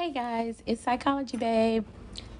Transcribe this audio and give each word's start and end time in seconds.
Hey 0.00 0.12
guys, 0.12 0.62
it's 0.64 0.80
Psychology 0.80 1.36
Babe. 1.36 1.84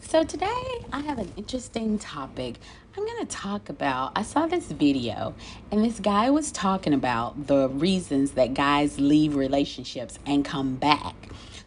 So 0.01 0.25
today 0.25 0.65
I 0.95 1.01
have 1.01 1.19
an 1.19 1.31
interesting 1.37 1.99
topic. 1.99 2.55
I'm 2.97 3.05
going 3.05 3.27
to 3.27 3.31
talk 3.31 3.69
about. 3.69 4.13
I 4.17 4.23
saw 4.23 4.47
this 4.47 4.73
video, 4.73 5.35
and 5.71 5.85
this 5.85 6.01
guy 6.01 6.31
was 6.31 6.53
talking 6.53 6.95
about 6.95 7.49
the 7.49 7.69
reasons 7.69 8.31
that 8.31 8.55
guys 8.55 8.99
leave 8.99 9.37
relationships 9.37 10.19
and 10.25 10.43
come 10.43 10.77
back. 10.77 11.15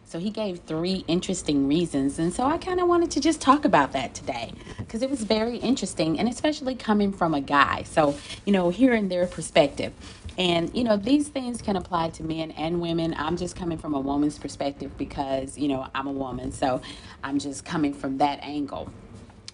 So 0.04 0.18
he 0.18 0.30
gave 0.30 0.58
three 0.66 1.04
interesting 1.06 1.68
reasons, 1.68 2.18
and 2.18 2.34
so 2.34 2.42
I 2.42 2.58
kind 2.58 2.80
of 2.80 2.88
wanted 2.88 3.12
to 3.12 3.20
just 3.20 3.40
talk 3.40 3.64
about 3.64 3.92
that 3.92 4.14
today 4.14 4.52
because 4.78 5.00
it 5.00 5.10
was 5.10 5.22
very 5.22 5.58
interesting, 5.58 6.18
and 6.18 6.28
especially 6.28 6.74
coming 6.74 7.12
from 7.12 7.34
a 7.34 7.40
guy. 7.40 7.84
So, 7.84 8.16
you 8.44 8.52
know, 8.52 8.70
hearing 8.70 9.10
their 9.10 9.28
perspective. 9.28 9.92
And, 10.36 10.74
you 10.74 10.82
know, 10.82 10.96
these 10.96 11.28
things 11.28 11.62
can 11.62 11.76
apply 11.76 12.10
to 12.10 12.24
men 12.24 12.50
and 12.52 12.80
women. 12.80 13.14
I'm 13.16 13.36
just 13.36 13.54
coming 13.54 13.78
from 13.78 13.94
a 13.94 14.00
woman's 14.00 14.38
perspective 14.38 14.96
because, 14.98 15.56
you 15.56 15.68
know, 15.68 15.86
I'm 15.94 16.06
a 16.06 16.12
woman. 16.12 16.50
So 16.50 16.80
I'm 17.22 17.38
just 17.38 17.64
coming 17.64 17.94
from 17.94 18.18
that 18.18 18.40
angle. 18.42 18.90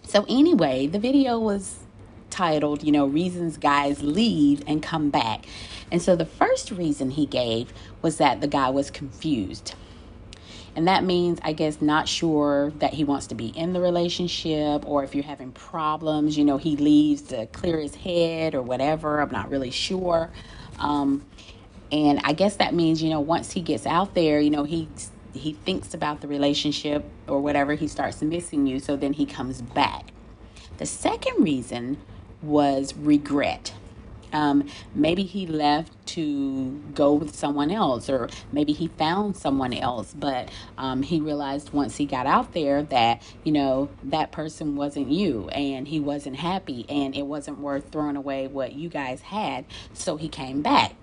So, 0.05 0.25
anyway, 0.29 0.87
the 0.87 0.99
video 0.99 1.39
was 1.39 1.81
titled, 2.31 2.83
you 2.83 2.93
know, 2.93 3.07
Reasons 3.07 3.59
Guys 3.59 4.03
Leave 4.03 4.63
and 4.67 4.83
Come 4.83 5.11
Back. 5.11 5.45
And 5.93 6.01
so 6.01 6.17
the 6.17 6.25
first 6.25 6.71
reason 6.71 7.11
he 7.11 7.27
gave 7.27 7.73
was 8.01 8.17
that 8.17 8.41
the 8.41 8.49
guy 8.49 8.71
was 8.71 8.91
confused. 8.91 9.75
And 10.77 10.87
that 10.87 11.03
means, 11.03 11.41
I 11.43 11.53
guess, 11.53 11.83
not 11.83 12.09
sure 12.09 12.73
that 12.79 12.95
he 12.95 13.03
wants 13.03 13.27
to 13.29 13.35
be 13.35 13.49
in 13.49 13.73
the 13.73 13.81
relationship, 13.81 14.87
or 14.87 15.03
if 15.03 15.15
you're 15.15 15.25
having 15.25 15.51
problems, 15.51 16.39
you 16.39 16.45
know, 16.45 16.59
he 16.59 16.77
leaves 16.77 17.23
to 17.23 17.47
clear 17.47 17.79
his 17.81 17.97
head 17.97 18.55
or 18.55 18.63
whatever. 18.63 19.21
I'm 19.21 19.33
not 19.33 19.51
really 19.51 19.73
sure. 19.73 20.31
Um, 20.81 21.25
and 21.93 22.21
I 22.25 22.33
guess 22.33 22.57
that 22.57 22.75
means, 22.75 23.03
you 23.03 23.11
know, 23.11 23.21
once 23.21 23.53
he 23.53 23.61
gets 23.61 23.87
out 23.87 24.15
there, 24.15 24.41
you 24.41 24.51
know, 24.51 24.65
he 24.65 24.89
he 25.33 25.53
thinks 25.53 25.95
about 25.95 26.21
the 26.21 26.29
relationship 26.29 27.05
or 27.29 27.41
whatever, 27.41 27.75
he 27.75 27.87
starts 27.87 28.21
missing 28.21 28.67
you, 28.67 28.81
so 28.81 28.97
then 28.97 29.13
he 29.13 29.27
comes 29.27 29.63
back. 29.63 30.13
The 30.79 30.87
second 30.87 31.43
reason 31.43 31.99
was 32.43 32.95
regret. 32.95 33.75
Um, 34.33 34.69
maybe 34.95 35.25
he 35.25 35.47
left 35.47 35.93
to 36.09 36.71
go 36.95 37.13
with 37.15 37.35
someone 37.35 37.71
else, 37.71 38.09
or 38.09 38.29
maybe 38.53 38.73
he 38.73 38.89
found 38.89 39.37
someone 39.37 39.73
else, 39.73 40.15
but 40.17 40.51
um, 40.79 41.03
he 41.03 41.21
realized 41.21 41.73
once 41.73 41.97
he 41.97 42.07
got 42.07 42.27
out 42.27 42.53
there 42.53 42.83
that, 42.85 43.23
you 43.45 43.53
know, 43.53 43.89
that 44.05 44.33
person 44.33 44.77
wasn't 44.77 45.09
you 45.09 45.49
and 45.51 45.89
he 45.89 46.01
wasn't 46.01 46.37
happy 46.37 46.87
and 46.89 47.15
it 47.17 47.27
wasn't 47.27 47.59
worth 47.59 47.91
throwing 47.91 48.17
away 48.17 48.47
what 48.47 48.73
you 48.73 48.89
guys 48.89 49.21
had, 49.23 49.65
so 49.93 50.17
he 50.17 50.29
came 50.29 50.63
back. 50.63 50.95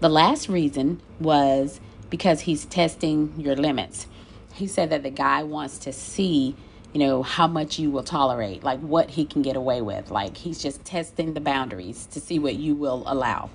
The 0.00 0.08
last 0.08 0.48
reason 0.48 1.00
was 1.20 1.80
because 2.10 2.40
he's 2.42 2.64
testing 2.66 3.34
your 3.38 3.56
limits. 3.56 4.06
He 4.52 4.66
said 4.66 4.90
that 4.90 5.02
the 5.02 5.10
guy 5.10 5.42
wants 5.42 5.78
to 5.78 5.92
see 5.92 6.56
you 6.96 7.06
know, 7.06 7.22
how 7.22 7.46
much 7.46 7.78
you 7.78 7.90
will 7.90 8.02
tolerate, 8.02 8.64
like 8.64 8.80
what 8.80 9.10
he 9.10 9.26
can 9.26 9.42
get 9.42 9.54
away 9.54 9.82
with. 9.82 10.10
Like 10.10 10.34
he's 10.34 10.62
just 10.62 10.82
testing 10.86 11.34
the 11.34 11.42
boundaries 11.42 12.06
to 12.06 12.20
see 12.20 12.38
what 12.38 12.54
you 12.54 12.74
will 12.74 13.02
allow. 13.04 13.50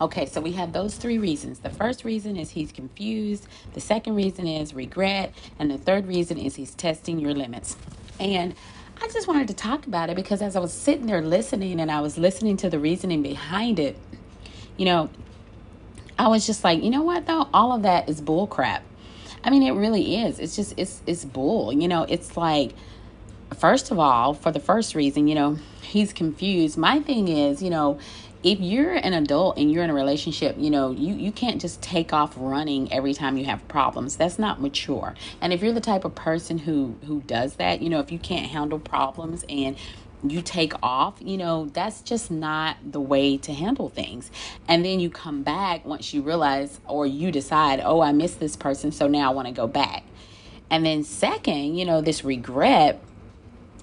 Okay, 0.00 0.24
so 0.24 0.40
we 0.40 0.52
have 0.52 0.72
those 0.72 0.96
three 0.96 1.18
reasons. 1.18 1.58
The 1.58 1.68
first 1.68 2.06
reason 2.06 2.38
is 2.38 2.48
he's 2.48 2.72
confused, 2.72 3.46
the 3.74 3.82
second 3.82 4.14
reason 4.14 4.46
is 4.46 4.72
regret, 4.72 5.34
and 5.58 5.70
the 5.70 5.76
third 5.76 6.06
reason 6.06 6.38
is 6.38 6.56
he's 6.56 6.74
testing 6.74 7.18
your 7.18 7.34
limits. 7.34 7.76
And 8.18 8.54
I 9.02 9.08
just 9.08 9.28
wanted 9.28 9.48
to 9.48 9.54
talk 9.54 9.86
about 9.86 10.08
it 10.08 10.16
because 10.16 10.40
as 10.40 10.56
I 10.56 10.60
was 10.60 10.72
sitting 10.72 11.04
there 11.04 11.20
listening 11.20 11.82
and 11.82 11.90
I 11.90 12.00
was 12.00 12.16
listening 12.16 12.56
to 12.56 12.70
the 12.70 12.78
reasoning 12.78 13.20
behind 13.22 13.78
it, 13.78 13.98
you 14.78 14.86
know, 14.86 15.10
I 16.18 16.28
was 16.28 16.46
just 16.46 16.64
like, 16.64 16.82
you 16.82 16.88
know 16.88 17.02
what 17.02 17.26
though? 17.26 17.46
All 17.52 17.74
of 17.74 17.82
that 17.82 18.08
is 18.08 18.22
bullcrap. 18.22 18.80
I 19.42 19.50
mean, 19.50 19.62
it 19.62 19.72
really 19.72 20.16
is. 20.16 20.38
It's 20.38 20.56
just 20.56 20.74
it's 20.76 21.02
it's 21.06 21.24
bull. 21.24 21.72
You 21.72 21.88
know, 21.88 22.02
it's 22.08 22.36
like 22.36 22.72
first 23.56 23.90
of 23.90 23.98
all, 23.98 24.34
for 24.34 24.50
the 24.50 24.60
first 24.60 24.94
reason, 24.94 25.28
you 25.28 25.34
know, 25.34 25.58
he's 25.82 26.12
confused. 26.12 26.76
My 26.78 27.00
thing 27.00 27.28
is, 27.28 27.62
you 27.62 27.70
know, 27.70 27.98
if 28.42 28.58
you're 28.58 28.94
an 28.94 29.12
adult 29.12 29.58
and 29.58 29.70
you're 29.70 29.84
in 29.84 29.90
a 29.90 29.94
relationship, 29.94 30.56
you 30.58 30.70
know, 30.70 30.92
you, 30.92 31.14
you 31.14 31.30
can't 31.30 31.60
just 31.60 31.82
take 31.82 32.12
off 32.12 32.32
running 32.36 32.90
every 32.90 33.12
time 33.12 33.36
you 33.36 33.44
have 33.44 33.66
problems. 33.68 34.16
That's 34.16 34.38
not 34.38 34.60
mature. 34.60 35.14
And 35.42 35.52
if 35.52 35.62
you're 35.62 35.74
the 35.74 35.80
type 35.80 36.04
of 36.04 36.14
person 36.14 36.58
who 36.58 36.96
who 37.06 37.20
does 37.22 37.56
that, 37.56 37.82
you 37.82 37.90
know, 37.90 38.00
if 38.00 38.10
you 38.10 38.18
can't 38.18 38.46
handle 38.46 38.78
problems 38.78 39.44
and 39.48 39.76
you 40.22 40.42
take 40.42 40.72
off, 40.82 41.16
you 41.20 41.38
know, 41.38 41.66
that's 41.72 42.02
just 42.02 42.30
not 42.30 42.76
the 42.84 43.00
way 43.00 43.36
to 43.38 43.52
handle 43.52 43.88
things. 43.88 44.30
And 44.68 44.84
then 44.84 45.00
you 45.00 45.10
come 45.10 45.42
back 45.42 45.84
once 45.84 46.12
you 46.12 46.22
realize 46.22 46.80
or 46.86 47.06
you 47.06 47.30
decide, 47.30 47.80
oh, 47.82 48.00
I 48.00 48.12
miss 48.12 48.34
this 48.34 48.56
person, 48.56 48.92
so 48.92 49.08
now 49.08 49.30
I 49.30 49.34
want 49.34 49.48
to 49.48 49.54
go 49.54 49.66
back. 49.66 50.04
And 50.70 50.86
then, 50.86 51.02
second, 51.02 51.76
you 51.76 51.84
know, 51.84 52.00
this 52.00 52.24
regret 52.24 53.02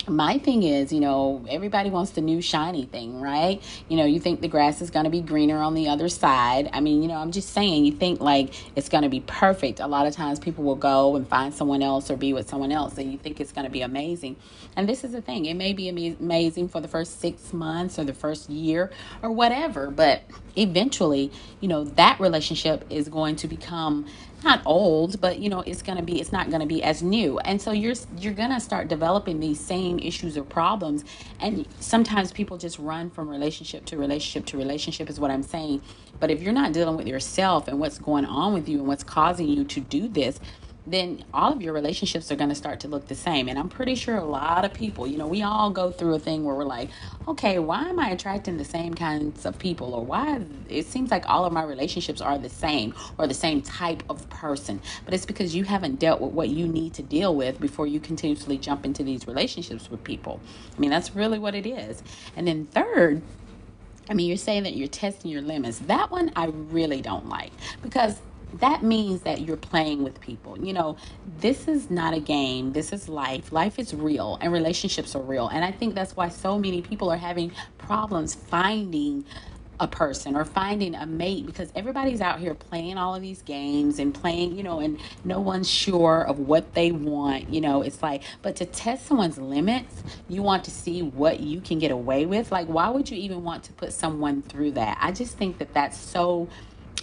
my 0.07 0.37
thing 0.37 0.63
is, 0.63 0.93
you 0.93 0.99
know, 0.99 1.45
everybody 1.49 1.89
wants 1.89 2.11
the 2.11 2.21
new 2.21 2.41
shiny 2.41 2.85
thing, 2.85 3.19
right? 3.19 3.61
You 3.89 3.97
know, 3.97 4.05
you 4.05 4.19
think 4.19 4.41
the 4.41 4.47
grass 4.47 4.81
is 4.81 4.89
going 4.89 5.03
to 5.03 5.09
be 5.09 5.21
greener 5.21 5.57
on 5.57 5.73
the 5.73 5.89
other 5.89 6.09
side. 6.09 6.69
I 6.73 6.79
mean, 6.79 7.01
you 7.01 7.07
know, 7.07 7.15
I'm 7.15 7.31
just 7.31 7.49
saying, 7.49 7.85
you 7.85 7.91
think 7.91 8.21
like 8.21 8.53
it's 8.75 8.89
going 8.89 9.03
to 9.03 9.09
be 9.09 9.19
perfect. 9.21 9.79
A 9.79 9.87
lot 9.87 10.07
of 10.07 10.13
times 10.13 10.39
people 10.39 10.63
will 10.63 10.75
go 10.75 11.15
and 11.15 11.27
find 11.27 11.53
someone 11.53 11.81
else 11.81 12.09
or 12.09 12.17
be 12.17 12.33
with 12.33 12.49
someone 12.49 12.71
else, 12.71 12.97
and 12.97 13.11
you 13.11 13.17
think 13.17 13.39
it's 13.39 13.51
going 13.51 13.65
to 13.65 13.71
be 13.71 13.81
amazing. 13.81 14.35
And 14.75 14.87
this 14.87 15.03
is 15.03 15.11
the 15.11 15.21
thing 15.21 15.45
it 15.45 15.55
may 15.55 15.73
be 15.73 15.89
amazing 15.89 16.69
for 16.69 16.81
the 16.81 16.87
first 16.87 17.19
six 17.19 17.53
months 17.53 17.99
or 17.99 18.03
the 18.03 18.13
first 18.13 18.49
year 18.49 18.91
or 19.21 19.31
whatever, 19.31 19.91
but 19.91 20.23
eventually, 20.55 21.31
you 21.59 21.67
know, 21.67 21.83
that 21.83 22.19
relationship 22.19 22.85
is 22.89 23.09
going 23.09 23.35
to 23.37 23.47
become 23.47 24.05
not 24.43 24.61
old, 24.65 25.19
but 25.19 25.39
you 25.39 25.49
know, 25.49 25.61
it's 25.61 25.81
going 25.81 25.97
to 25.97 26.03
be 26.03 26.19
it's 26.21 26.31
not 26.31 26.49
going 26.49 26.61
to 26.61 26.67
be 26.67 26.83
as 26.83 27.01
new. 27.01 27.39
And 27.39 27.61
so 27.61 27.71
you're 27.71 27.95
you're 28.17 28.33
going 28.33 28.51
to 28.51 28.59
start 28.59 28.87
developing 28.87 29.39
these 29.39 29.59
same 29.59 29.99
issues 29.99 30.37
or 30.37 30.43
problems 30.43 31.03
and 31.39 31.67
sometimes 31.79 32.31
people 32.31 32.57
just 32.57 32.79
run 32.79 33.09
from 33.09 33.29
relationship 33.29 33.85
to 33.85 33.97
relationship 33.97 34.45
to 34.47 34.57
relationship 34.57 35.09
is 35.09 35.19
what 35.19 35.31
I'm 35.31 35.43
saying. 35.43 35.81
But 36.19 36.31
if 36.31 36.41
you're 36.41 36.53
not 36.53 36.73
dealing 36.73 36.97
with 36.97 37.07
yourself 37.07 37.67
and 37.67 37.79
what's 37.79 37.99
going 37.99 38.25
on 38.25 38.53
with 38.53 38.67
you 38.67 38.79
and 38.79 38.87
what's 38.87 39.03
causing 39.03 39.47
you 39.47 39.63
to 39.65 39.79
do 39.79 40.07
this, 40.07 40.39
then 40.87 41.23
all 41.33 41.51
of 41.51 41.61
your 41.61 41.73
relationships 41.73 42.31
are 42.31 42.35
going 42.35 42.49
to 42.49 42.55
start 42.55 42.79
to 42.81 42.87
look 42.87 43.07
the 43.07 43.15
same. 43.15 43.49
And 43.49 43.59
I'm 43.59 43.67
pretty 43.67 43.95
sure 43.95 44.15
a 44.15 44.23
lot 44.23 44.63
of 44.63 44.73
people, 44.73 45.05
you 45.05 45.17
know, 45.17 45.27
we 45.27 45.43
all 45.43 45.69
go 45.69 45.91
through 45.91 46.15
a 46.15 46.19
thing 46.19 46.43
where 46.45 46.55
we're 46.55 46.63
like, 46.63 46.89
okay, 47.27 47.59
why 47.59 47.89
am 47.89 47.99
I 47.99 48.11
attracting 48.11 48.57
the 48.57 48.65
same 48.65 48.93
kinds 48.93 49.45
of 49.45 49.59
people? 49.59 49.93
Or 49.93 50.05
why 50.05 50.41
it 50.69 50.85
seems 50.85 51.11
like 51.11 51.27
all 51.29 51.45
of 51.45 51.51
my 51.51 51.63
relationships 51.63 52.21
are 52.21 52.37
the 52.37 52.49
same 52.49 52.93
or 53.17 53.27
the 53.27 53.33
same 53.33 53.61
type 53.61 54.01
of 54.09 54.29
person. 54.29 54.81
But 55.03 55.13
it's 55.13 55.25
because 55.25 55.53
you 55.53 55.65
haven't 55.65 55.99
dealt 55.99 56.21
with 56.21 56.31
what 56.31 56.49
you 56.49 56.67
need 56.67 56.93
to 56.95 57.03
deal 57.03 57.35
with 57.35 57.59
before 57.59 57.85
you 57.85 57.99
continuously 57.99 58.57
jump 58.57 58.85
into 58.85 59.03
these 59.03 59.27
relationships 59.27 59.91
with 59.91 60.03
people. 60.03 60.39
I 60.75 60.79
mean, 60.79 60.89
that's 60.89 61.15
really 61.15 61.39
what 61.39 61.53
it 61.53 61.65
is. 61.65 62.01
And 62.35 62.47
then, 62.47 62.65
third, 62.65 63.21
I 64.09 64.13
mean, 64.13 64.27
you're 64.27 64.37
saying 64.37 64.63
that 64.63 64.75
you're 64.75 64.87
testing 64.87 65.31
your 65.31 65.41
limits. 65.41 65.79
That 65.79 66.11
one 66.11 66.31
I 66.35 66.45
really 66.45 67.01
don't 67.01 67.27
like 67.27 67.51
because 67.81 68.21
that 68.55 68.83
means 68.83 69.21
that 69.21 69.41
you're 69.41 69.57
playing 69.57 70.03
with 70.03 70.19
people. 70.21 70.57
You 70.59 70.73
know, 70.73 70.97
this 71.39 71.67
is 71.67 71.89
not 71.89 72.13
a 72.13 72.19
game. 72.19 72.73
This 72.73 72.93
is 72.93 73.09
life. 73.09 73.51
Life 73.51 73.77
is 73.79 73.93
real 73.93 74.37
and 74.41 74.51
relationships 74.53 75.15
are 75.15 75.21
real. 75.21 75.47
And 75.47 75.63
I 75.63 75.71
think 75.71 75.95
that's 75.95 76.15
why 76.15 76.29
so 76.29 76.57
many 76.57 76.81
people 76.81 77.09
are 77.09 77.17
having 77.17 77.51
problems 77.77 78.35
finding 78.35 79.25
a 79.79 79.87
person 79.87 80.35
or 80.35 80.43
finding 80.43 80.95
a 80.95 81.05
mate 81.05 81.45
because 81.45 81.71
everybody's 81.75 82.21
out 82.21 82.39
here 82.39 82.55
playing 82.55 82.97
all 82.97 83.13
of 83.13 83.21
these 83.21 83.41
games 83.43 83.99
and 83.99 84.13
playing, 84.13 84.57
you 84.57 84.63
know, 84.63 84.79
and 84.79 84.99
no 85.23 85.39
one's 85.39 85.69
sure 85.69 86.25
of 86.27 86.39
what 86.39 86.73
they 86.73 86.91
want. 86.91 87.49
You 87.53 87.61
know, 87.61 87.81
it's 87.83 88.01
like, 88.01 88.23
but 88.41 88.55
to 88.55 88.65
test 88.65 89.05
someone's 89.05 89.37
limits, 89.37 90.03
you 90.27 90.41
want 90.41 90.63
to 90.63 90.71
see 90.71 91.03
what 91.03 91.41
you 91.41 91.61
can 91.61 91.77
get 91.77 91.91
away 91.91 92.25
with. 92.25 92.51
Like, 92.51 92.67
why 92.67 92.89
would 92.89 93.11
you 93.11 93.17
even 93.17 93.43
want 93.43 93.63
to 93.65 93.73
put 93.73 93.93
someone 93.93 94.41
through 94.41 94.71
that? 94.71 94.97
I 94.99 95.11
just 95.11 95.37
think 95.37 95.59
that 95.59 95.73
that's 95.73 95.97
so 95.97 96.47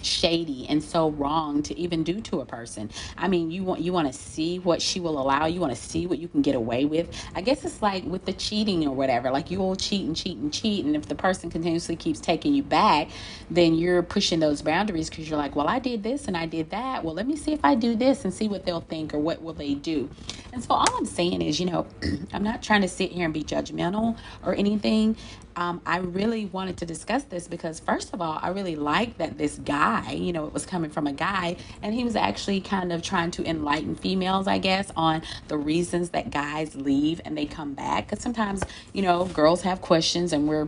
shady 0.05 0.65
and 0.69 0.83
so 0.83 1.09
wrong 1.11 1.63
to 1.63 1.77
even 1.77 2.03
do 2.03 2.21
to 2.21 2.41
a 2.41 2.45
person. 2.45 2.89
I 3.17 3.27
mean, 3.27 3.51
you 3.51 3.63
want 3.63 3.81
you 3.81 3.91
want 3.93 4.11
to 4.11 4.13
see 4.13 4.59
what 4.59 4.81
she 4.81 4.99
will 4.99 5.19
allow. 5.19 5.45
You 5.45 5.59
want 5.59 5.75
to 5.75 5.81
see 5.81 6.07
what 6.07 6.19
you 6.19 6.27
can 6.27 6.41
get 6.41 6.55
away 6.55 6.85
with. 6.85 7.09
I 7.35 7.41
guess 7.41 7.65
it's 7.65 7.81
like 7.81 8.03
with 8.05 8.25
the 8.25 8.33
cheating 8.33 8.87
or 8.87 8.95
whatever. 8.95 9.31
Like 9.31 9.51
you 9.51 9.59
will 9.59 9.75
cheat 9.75 10.05
and 10.05 10.15
cheat 10.15 10.37
and 10.37 10.53
cheat, 10.53 10.85
and 10.85 10.95
if 10.95 11.07
the 11.07 11.15
person 11.15 11.49
continuously 11.49 11.95
keeps 11.95 12.19
taking 12.19 12.53
you 12.53 12.63
back, 12.63 13.09
then 13.49 13.75
you're 13.75 14.03
pushing 14.03 14.39
those 14.39 14.61
boundaries 14.61 15.09
because 15.09 15.29
you're 15.29 15.37
like, 15.37 15.55
well, 15.55 15.67
I 15.67 15.79
did 15.79 16.03
this 16.03 16.27
and 16.27 16.37
I 16.37 16.45
did 16.45 16.69
that. 16.71 17.03
Well, 17.03 17.13
let 17.13 17.27
me 17.27 17.35
see 17.35 17.53
if 17.53 17.63
I 17.63 17.75
do 17.75 17.95
this 17.95 18.23
and 18.23 18.33
see 18.33 18.47
what 18.47 18.65
they'll 18.65 18.81
think 18.81 19.13
or 19.13 19.19
what 19.19 19.41
will 19.41 19.53
they 19.53 19.73
do. 19.73 20.09
And 20.53 20.63
so 20.63 20.73
all 20.73 20.87
I'm 20.97 21.05
saying 21.05 21.41
is, 21.41 21.59
you 21.59 21.65
know, 21.65 21.87
I'm 22.33 22.43
not 22.43 22.63
trying 22.63 22.81
to 22.81 22.87
sit 22.87 23.11
here 23.11 23.25
and 23.25 23.33
be 23.33 23.43
judgmental 23.43 24.17
or 24.45 24.55
anything. 24.55 25.17
Um, 25.57 25.81
I 25.85 25.99
really 25.99 26.47
wanted 26.47 26.77
to 26.77 26.85
discuss 26.85 27.23
this 27.23 27.47
because, 27.47 27.79
first 27.79 28.13
of 28.13 28.21
all, 28.21 28.39
I 28.41 28.49
really 28.49 28.75
like 28.75 29.17
that 29.19 29.37
this 29.37 29.57
guy, 29.57 29.94
you 30.11 30.33
know, 30.33 30.45
it 30.45 30.53
was 30.53 30.65
coming 30.65 30.89
from 30.89 31.07
a 31.07 31.13
guy, 31.13 31.57
and 31.81 31.93
he 31.93 32.03
was 32.03 32.15
actually 32.15 32.61
kind 32.61 32.91
of 32.91 33.01
trying 33.01 33.31
to 33.31 33.47
enlighten 33.47 33.95
females, 33.95 34.47
I 34.47 34.57
guess, 34.57 34.91
on 34.95 35.21
the 35.47 35.57
reasons 35.57 36.09
that 36.09 36.31
guys 36.31 36.75
leave 36.75 37.21
and 37.25 37.37
they 37.37 37.45
come 37.45 37.73
back. 37.73 38.07
Because 38.07 38.23
sometimes, 38.23 38.63
you 38.93 39.01
know, 39.01 39.25
girls 39.25 39.61
have 39.61 39.81
questions 39.81 40.33
and 40.33 40.47
we're 40.47 40.67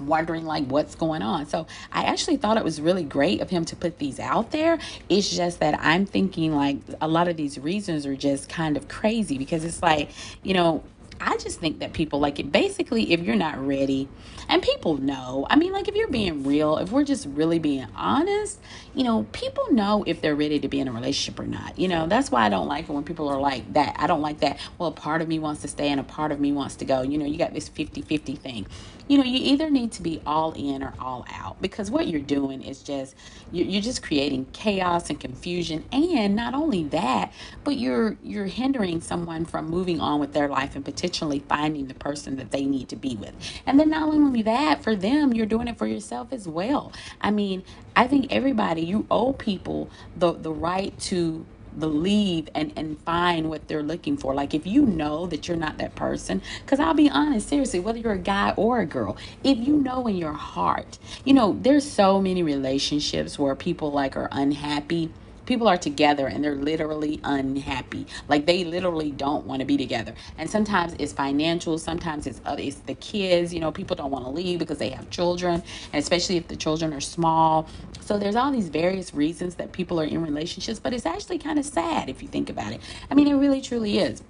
wondering 0.00 0.44
like 0.44 0.64
what's 0.66 0.94
going 0.94 1.22
on. 1.22 1.46
So 1.46 1.66
I 1.92 2.04
actually 2.04 2.36
thought 2.36 2.56
it 2.56 2.64
was 2.64 2.80
really 2.80 3.02
great 3.02 3.40
of 3.40 3.50
him 3.50 3.64
to 3.66 3.76
put 3.76 3.98
these 3.98 4.20
out 4.20 4.50
there. 4.50 4.78
It's 5.08 5.28
just 5.34 5.60
that 5.60 5.78
I'm 5.80 6.06
thinking 6.06 6.54
like 6.54 6.78
a 7.00 7.08
lot 7.08 7.28
of 7.28 7.36
these 7.36 7.58
reasons 7.58 8.06
are 8.06 8.16
just 8.16 8.48
kind 8.48 8.76
of 8.76 8.88
crazy 8.88 9.38
because 9.38 9.64
it's 9.64 9.82
like, 9.82 10.10
you 10.42 10.54
know, 10.54 10.84
I 11.20 11.36
just 11.36 11.60
think 11.60 11.80
that 11.80 11.92
people 11.92 12.20
like 12.20 12.38
it. 12.38 12.52
Basically, 12.52 13.12
if 13.12 13.20
you're 13.20 13.36
not 13.36 13.58
ready, 13.58 14.08
and 14.48 14.62
people 14.62 14.96
know, 14.96 15.46
I 15.50 15.56
mean, 15.56 15.72
like 15.72 15.88
if 15.88 15.94
you're 15.94 16.08
being 16.08 16.44
real, 16.44 16.78
if 16.78 16.90
we're 16.90 17.04
just 17.04 17.26
really 17.26 17.58
being 17.58 17.86
honest, 17.94 18.58
you 18.94 19.04
know, 19.04 19.26
people 19.32 19.70
know 19.72 20.04
if 20.06 20.22
they're 20.22 20.34
ready 20.34 20.58
to 20.60 20.68
be 20.68 20.80
in 20.80 20.88
a 20.88 20.92
relationship 20.92 21.38
or 21.38 21.46
not. 21.46 21.78
You 21.78 21.88
know, 21.88 22.06
that's 22.06 22.30
why 22.30 22.46
I 22.46 22.48
don't 22.48 22.66
like 22.66 22.88
it 22.88 22.92
when 22.92 23.04
people 23.04 23.28
are 23.28 23.38
like 23.38 23.70
that. 23.74 23.96
I 23.98 24.06
don't 24.06 24.22
like 24.22 24.40
that. 24.40 24.58
Well, 24.78 24.88
a 24.88 24.92
part 24.92 25.20
of 25.20 25.28
me 25.28 25.38
wants 25.38 25.62
to 25.62 25.68
stay 25.68 25.88
and 25.88 26.00
a 26.00 26.04
part 26.04 26.32
of 26.32 26.40
me 26.40 26.52
wants 26.52 26.76
to 26.76 26.86
go. 26.86 27.02
You 27.02 27.18
know, 27.18 27.26
you 27.26 27.36
got 27.36 27.52
this 27.52 27.68
50 27.68 28.00
50 28.02 28.36
thing. 28.36 28.66
You 29.06 29.18
know, 29.18 29.24
you 29.24 29.38
either 29.52 29.70
need 29.70 29.92
to 29.92 30.02
be 30.02 30.20
all 30.26 30.52
in 30.52 30.82
or 30.82 30.92
all 30.98 31.26
out 31.30 31.60
because 31.62 31.90
what 31.90 32.08
you're 32.08 32.20
doing 32.20 32.62
is 32.62 32.82
just, 32.82 33.14
you're 33.52 33.80
just 33.80 34.02
creating 34.02 34.46
chaos 34.52 35.08
and 35.08 35.18
confusion. 35.18 35.84
And 35.92 36.36
not 36.36 36.54
only 36.54 36.84
that, 36.84 37.32
but 37.64 37.78
you're, 37.78 38.18
you're 38.22 38.46
hindering 38.46 39.00
someone 39.00 39.46
from 39.46 39.66
moving 39.70 39.98
on 40.00 40.20
with 40.20 40.34
their 40.34 40.48
life 40.48 40.76
and 40.76 40.84
potentially 40.84 41.07
finding 41.48 41.86
the 41.86 41.94
person 41.94 42.36
that 42.36 42.50
they 42.50 42.64
need 42.64 42.88
to 42.88 42.96
be 42.96 43.16
with. 43.16 43.34
And 43.66 43.78
then 43.78 43.90
not 43.90 44.08
only 44.08 44.42
that, 44.42 44.82
for 44.82 44.94
them, 44.94 45.32
you're 45.32 45.46
doing 45.46 45.68
it 45.68 45.78
for 45.78 45.86
yourself 45.86 46.32
as 46.32 46.46
well. 46.46 46.92
I 47.20 47.30
mean, 47.30 47.62
I 47.96 48.06
think 48.06 48.32
everybody, 48.32 48.82
you 48.82 49.06
owe 49.10 49.32
people 49.32 49.90
the, 50.16 50.32
the 50.32 50.52
right 50.52 50.98
to 51.00 51.44
believe 51.78 52.48
and, 52.54 52.72
and 52.76 53.00
find 53.02 53.48
what 53.48 53.68
they're 53.68 53.82
looking 53.82 54.16
for. 54.16 54.34
Like 54.34 54.54
if 54.54 54.66
you 54.66 54.84
know 54.84 55.26
that 55.26 55.48
you're 55.48 55.56
not 55.56 55.78
that 55.78 55.94
person, 55.94 56.42
because 56.64 56.80
I'll 56.80 56.94
be 56.94 57.08
honest, 57.08 57.48
seriously, 57.48 57.80
whether 57.80 57.98
you're 57.98 58.12
a 58.12 58.18
guy 58.18 58.52
or 58.56 58.80
a 58.80 58.86
girl, 58.86 59.16
if 59.44 59.58
you 59.58 59.76
know 59.76 60.06
in 60.06 60.16
your 60.16 60.32
heart, 60.32 60.98
you 61.24 61.34
know, 61.34 61.56
there's 61.60 61.88
so 61.88 62.20
many 62.20 62.42
relationships 62.42 63.38
where 63.38 63.54
people 63.54 63.92
like 63.92 64.16
are 64.16 64.28
unhappy 64.32 65.10
people 65.48 65.66
are 65.66 65.78
together 65.78 66.26
and 66.26 66.44
they're 66.44 66.54
literally 66.54 67.18
unhappy. 67.24 68.06
Like 68.28 68.44
they 68.46 68.64
literally 68.64 69.10
don't 69.10 69.46
want 69.46 69.60
to 69.60 69.66
be 69.66 69.78
together. 69.78 70.14
And 70.36 70.48
sometimes 70.48 70.94
it's 70.98 71.12
financial 71.12 71.78
sometimes 71.78 72.26
it's 72.26 72.40
uh, 72.44 72.56
it's 72.58 72.76
the 72.80 72.94
kids 72.94 73.52
you 73.52 73.60
know 73.60 73.72
people 73.72 73.96
don't 73.96 74.10
want 74.10 74.24
to 74.26 74.30
leave 74.30 74.58
because 74.58 74.78
they 74.78 74.90
have 74.90 75.08
children 75.10 75.62
and 75.92 76.00
especially 76.00 76.36
if 76.36 76.48
the 76.48 76.56
children 76.56 76.92
are 76.92 77.00
small. 77.00 77.66
So 78.00 78.18
there's 78.18 78.36
all 78.36 78.52
these 78.52 78.68
various 78.68 79.14
reasons 79.14 79.56
that 79.56 79.72
people 79.72 79.98
are 80.00 80.04
in 80.04 80.22
relationships 80.22 80.78
but 80.78 80.92
it's 80.92 81.06
actually 81.06 81.38
kind 81.38 81.58
of 81.58 81.64
sad 81.64 82.08
if 82.10 82.22
you 82.22 82.28
think 82.28 82.50
about 82.50 82.72
it. 82.72 82.80
I 83.10 83.14
mean 83.14 83.26
it 83.26 83.34
really 83.34 83.62
truly 83.62 83.98
is 83.98 84.22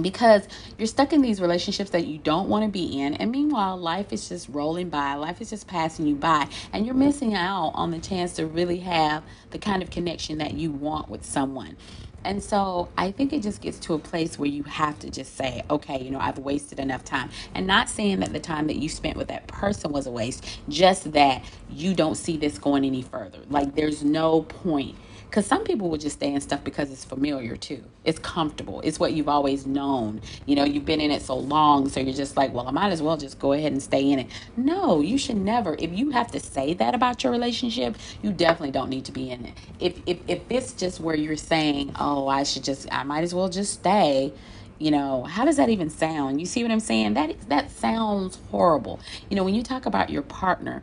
because 0.00 0.46
you're 0.78 0.86
stuck 0.86 1.12
in 1.12 1.20
these 1.20 1.40
relationships 1.40 1.90
that 1.90 2.06
you 2.06 2.18
don't 2.18 2.48
want 2.48 2.64
to 2.64 2.70
be 2.70 3.00
in 3.00 3.14
and 3.14 3.30
meanwhile 3.30 3.76
life 3.76 4.12
is 4.12 4.28
just 4.28 4.48
rolling 4.48 4.88
by 4.88 5.14
life 5.14 5.40
is 5.40 5.50
just 5.50 5.66
passing 5.66 6.06
you 6.06 6.14
by 6.14 6.48
and 6.72 6.86
you're 6.86 6.94
missing 6.94 7.34
out 7.34 7.72
on 7.74 7.90
the 7.90 7.98
chance 7.98 8.34
to 8.34 8.46
really 8.46 8.78
have 8.78 9.22
the 9.50 9.58
kind 9.58 9.82
of 9.82 9.90
connection 9.90 10.38
that 10.38 10.54
you 10.54 10.70
want 10.70 11.08
with 11.08 11.24
someone 11.24 11.76
and 12.24 12.42
so 12.42 12.88
I 12.96 13.10
think 13.10 13.32
it 13.32 13.42
just 13.42 13.60
gets 13.60 13.78
to 13.80 13.94
a 13.94 13.98
place 13.98 14.38
where 14.38 14.48
you 14.48 14.62
have 14.64 14.98
to 15.00 15.10
just 15.10 15.36
say, 15.36 15.62
okay, 15.70 16.00
you 16.02 16.10
know, 16.10 16.20
I've 16.20 16.38
wasted 16.38 16.78
enough 16.78 17.04
time. 17.04 17.30
And 17.54 17.66
not 17.66 17.88
saying 17.88 18.20
that 18.20 18.32
the 18.32 18.40
time 18.40 18.68
that 18.68 18.76
you 18.76 18.88
spent 18.88 19.16
with 19.16 19.28
that 19.28 19.46
person 19.48 19.92
was 19.92 20.06
a 20.06 20.10
waste, 20.10 20.46
just 20.68 21.12
that 21.12 21.42
you 21.70 21.94
don't 21.94 22.14
see 22.14 22.36
this 22.36 22.58
going 22.58 22.84
any 22.84 23.02
further. 23.02 23.40
Like 23.50 23.74
there's 23.74 24.04
no 24.04 24.42
point 24.42 24.96
because 25.32 25.46
some 25.46 25.64
people 25.64 25.88
will 25.88 25.96
just 25.96 26.16
stay 26.16 26.34
in 26.34 26.42
stuff 26.42 26.62
because 26.62 26.92
it's 26.92 27.06
familiar 27.06 27.56
too. 27.56 27.82
It's 28.04 28.18
comfortable. 28.18 28.82
It's 28.82 29.00
what 29.00 29.14
you've 29.14 29.30
always 29.30 29.66
known. 29.66 30.20
You 30.44 30.56
know, 30.56 30.64
you've 30.64 30.84
been 30.84 31.00
in 31.00 31.10
it 31.10 31.22
so 31.22 31.36
long, 31.36 31.88
so 31.88 32.00
you're 32.00 32.12
just 32.12 32.36
like, 32.36 32.52
well, 32.52 32.68
I 32.68 32.70
might 32.70 32.92
as 32.92 33.00
well 33.00 33.16
just 33.16 33.38
go 33.38 33.54
ahead 33.54 33.72
and 33.72 33.82
stay 33.82 34.10
in 34.10 34.18
it. 34.18 34.26
No, 34.58 35.00
you 35.00 35.16
should 35.16 35.38
never. 35.38 35.74
If 35.78 35.90
you 35.90 36.10
have 36.10 36.30
to 36.32 36.40
say 36.40 36.74
that 36.74 36.94
about 36.94 37.24
your 37.24 37.32
relationship, 37.32 37.96
you 38.20 38.30
definitely 38.30 38.72
don't 38.72 38.90
need 38.90 39.06
to 39.06 39.12
be 39.12 39.30
in 39.30 39.46
it. 39.46 39.54
If 39.80 40.02
if 40.04 40.18
if 40.28 40.42
it's 40.50 40.74
just 40.74 41.00
where 41.00 41.16
you're 41.16 41.36
saying, 41.36 41.94
oh, 41.98 42.28
I 42.28 42.42
should 42.42 42.64
just, 42.64 42.86
I 42.92 43.02
might 43.02 43.24
as 43.24 43.34
well 43.34 43.48
just 43.48 43.72
stay 43.72 44.34
you 44.78 44.90
know 44.90 45.22
how 45.22 45.44
does 45.44 45.58
that 45.58 45.68
even 45.68 45.88
sound 45.88 46.40
you 46.40 46.46
see 46.46 46.62
what 46.62 46.72
i'm 46.72 46.80
saying 46.80 47.14
that 47.14 47.36
that 47.48 47.70
sounds 47.70 48.38
horrible 48.50 48.98
you 49.30 49.36
know 49.36 49.44
when 49.44 49.54
you 49.54 49.62
talk 49.62 49.86
about 49.86 50.10
your 50.10 50.22
partner 50.22 50.82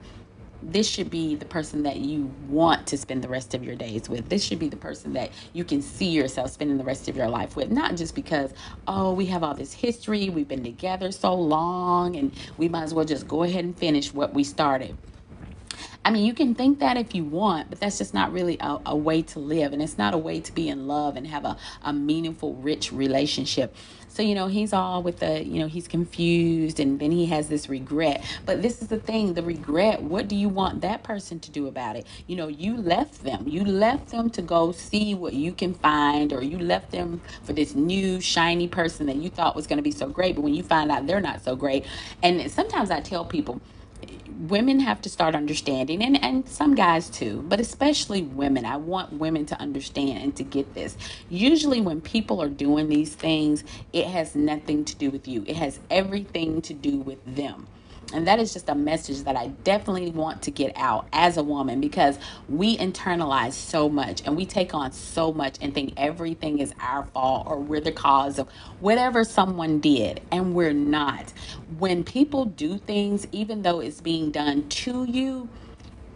this 0.62 0.88
should 0.88 1.10
be 1.10 1.36
the 1.36 1.46
person 1.46 1.84
that 1.84 1.98
you 1.98 2.32
want 2.48 2.88
to 2.88 2.98
spend 2.98 3.24
the 3.24 3.30
rest 3.30 3.54
of 3.54 3.64
your 3.64 3.76
days 3.76 4.10
with. 4.10 4.30
This 4.30 4.44
should 4.44 4.60
be 4.60 4.70
the 4.70 4.78
person 4.78 5.14
that 5.14 5.32
you 5.54 5.64
can 5.64 5.82
see 5.82 6.10
yourself 6.10 6.52
spending 6.52 6.78
the 6.78 6.84
rest 6.84 7.08
of 7.08 7.16
your 7.16 7.30
life 7.30 7.56
with. 7.56 7.72
Not 7.72 7.96
just 7.96 8.16
because, 8.16 8.54
oh, 8.88 9.14
we 9.14 9.26
have 9.28 9.44
all 9.44 9.54
this 9.54 9.74
history, 9.74 10.30
we've 10.30 10.48
been 10.48 10.64
together 10.64 11.12
so 11.12 11.34
long, 11.34 12.16
and 12.16 12.34
we 12.58 12.70
might 12.70 12.84
as 12.84 12.94
well 12.94 13.06
just 13.06 13.28
go 13.28 13.44
ahead 13.44 13.64
and 13.64 13.78
finish 13.78 14.14
what 14.14 14.34
we 14.34 14.44
started. 14.44 14.98
I 16.10 16.12
mean, 16.12 16.26
you 16.26 16.34
can 16.34 16.56
think 16.56 16.80
that 16.80 16.98
if 16.98 17.14
you 17.14 17.24
want, 17.24 17.70
but 17.70 17.80
that's 17.80 18.00
just 18.00 18.16
not 18.16 18.34
really 18.34 18.58
a, 18.60 18.80
a 18.88 18.96
way 18.96 19.22
to 19.22 19.38
live. 19.38 19.74
And 19.74 19.80
it's 19.80 20.00
not 20.00 20.16
a 20.16 20.18
way 20.18 20.40
to 20.40 20.52
be 20.52 20.68
in 20.68 20.88
love 20.88 21.16
and 21.16 21.28
have 21.28 21.46
a, 21.46 21.56
a 21.84 21.94
meaningful, 21.94 22.56
rich 22.56 22.92
relationship. 22.92 23.76
So, 24.08 24.24
you 24.24 24.34
know, 24.34 24.48
he's 24.48 24.74
all 24.74 25.04
with 25.04 25.20
the, 25.20 25.46
you 25.46 25.60
know, 25.60 25.68
he's 25.68 25.88
confused 25.88 26.80
and 26.80 27.00
then 27.00 27.12
he 27.12 27.28
has 27.28 27.48
this 27.48 27.70
regret. 27.70 28.26
But 28.48 28.64
this 28.64 28.82
is 28.82 28.88
the 28.88 28.98
thing 28.98 29.36
the 29.36 29.44
regret, 29.44 30.02
what 30.02 30.28
do 30.28 30.36
you 30.36 30.50
want 30.50 30.82
that 30.82 31.04
person 31.04 31.40
to 31.42 31.52
do 31.52 31.68
about 31.68 31.96
it? 31.96 32.08
You 32.26 32.38
know, 32.38 32.48
you 32.48 32.76
left 32.78 33.24
them. 33.24 33.48
You 33.48 33.64
left 33.64 34.10
them 34.10 34.32
to 34.32 34.42
go 34.42 34.72
see 34.72 35.14
what 35.14 35.34
you 35.34 35.52
can 35.52 35.76
find, 35.76 36.34
or 36.34 36.42
you 36.42 36.58
left 36.58 36.90
them 36.90 37.22
for 37.44 37.54
this 37.54 37.76
new, 37.76 38.20
shiny 38.20 38.68
person 38.68 39.06
that 39.06 39.18
you 39.18 39.30
thought 39.30 39.56
was 39.56 39.68
going 39.68 39.78
to 39.78 39.84
be 39.84 39.92
so 39.92 40.08
great. 40.08 40.34
But 40.34 40.42
when 40.42 40.56
you 40.56 40.64
find 40.64 40.90
out 40.90 41.06
they're 41.06 41.22
not 41.22 41.44
so 41.44 41.56
great, 41.56 41.86
and 42.24 42.50
sometimes 42.50 42.90
I 42.90 43.00
tell 43.00 43.26
people, 43.26 43.62
women 44.40 44.80
have 44.82 45.02
to 45.02 45.10
start 45.10 45.36
understanding 45.36 46.04
and, 46.04 46.24
and 46.24 46.48
some 46.50 46.76
guys 46.76 47.10
too 47.10 47.44
but 47.50 47.60
especially 47.60 48.24
women. 48.24 48.66
I 48.66 48.78
want 48.78 49.14
women 49.14 49.46
to 49.48 49.62
understand 49.62 50.24
and 50.24 50.36
to 50.38 50.44
get 50.44 50.74
this. 50.76 50.98
Usually 51.30 51.82
when 51.82 52.02
people 52.02 52.42
are 52.42 52.50
doing 52.50 52.90
these 52.90 53.16
things 53.16 53.64
it 53.94 54.08
has 54.08 54.36
nothing 54.36 54.86
to 54.86 54.96
do 54.96 55.12
with 55.12 55.28
you. 55.28 55.44
It 55.48 55.58
has 55.58 55.80
everything 55.92 56.62
to 56.64 56.74
do 56.74 56.98
with 57.00 57.20
them 57.36 57.68
and 58.14 58.28
that 58.28 58.40
is 58.40 58.54
just 58.54 58.70
a 58.70 58.76
message 58.76 59.24
that 59.24 59.36
I 59.36 59.48
definitely 59.64 60.12
want 60.12 60.42
to 60.44 60.52
get 60.52 60.74
out 60.76 61.08
as 61.14 61.38
a 61.38 61.44
woman 61.44 61.80
because 61.80 62.18
we 62.48 62.78
internalize 62.78 63.54
so 63.54 63.88
much 63.90 64.22
and 64.26 64.36
we 64.36 64.46
take 64.46 64.74
on 64.74 64.92
so 64.92 65.32
much 65.32 65.58
and 65.62 65.74
think 65.74 65.94
everything 65.98 66.60
is 66.60 66.74
our 66.80 67.06
fault 67.06 67.48
or 67.48 67.60
we're 67.60 67.82
the 67.82 67.92
cause 67.92 68.40
of 68.40 68.50
whatever 68.80 69.24
someone 69.24 69.80
did. 69.80 70.22
And 70.32 70.56
we're 70.56 70.74
not. 70.74 71.32
When 71.78 72.04
people 72.04 72.46
do 72.46 72.78
things, 72.78 73.28
even 73.32 73.62
though 73.62 73.80
it's 73.80 74.02
being 74.02 74.32
done 74.32 74.68
to 74.70 75.06
you, 75.06 75.50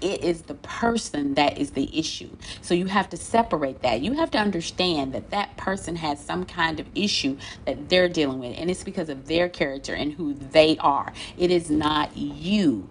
it 0.04 0.24
is 0.24 0.44
the 0.44 0.56
person 0.56 1.36
that 1.36 1.58
is 1.58 1.72
the 1.72 1.98
issue. 1.98 2.30
So 2.62 2.74
you 2.74 2.88
have 2.88 3.10
to 3.12 3.18
separate 3.18 3.82
that. 3.82 4.02
You 4.02 4.14
have 4.14 4.32
to 4.32 4.38
understand 4.38 5.14
that 5.14 5.30
that 5.32 5.56
person 5.58 5.96
has 5.98 6.24
some 6.24 6.46
kind 6.46 6.80
of 6.80 6.88
issue 6.96 7.38
that 7.66 7.90
they're 7.90 8.10
dealing 8.10 8.40
with, 8.40 8.56
and 8.58 8.70
it's 8.70 8.84
because 8.84 9.10
of 9.10 9.28
their 9.28 9.50
character 9.50 9.94
and 9.94 10.14
who 10.14 10.34
they 10.34 10.78
are. 10.80 11.14
It 11.38 11.52
is 11.52 11.70
not 11.70 12.18
you. 12.18 12.90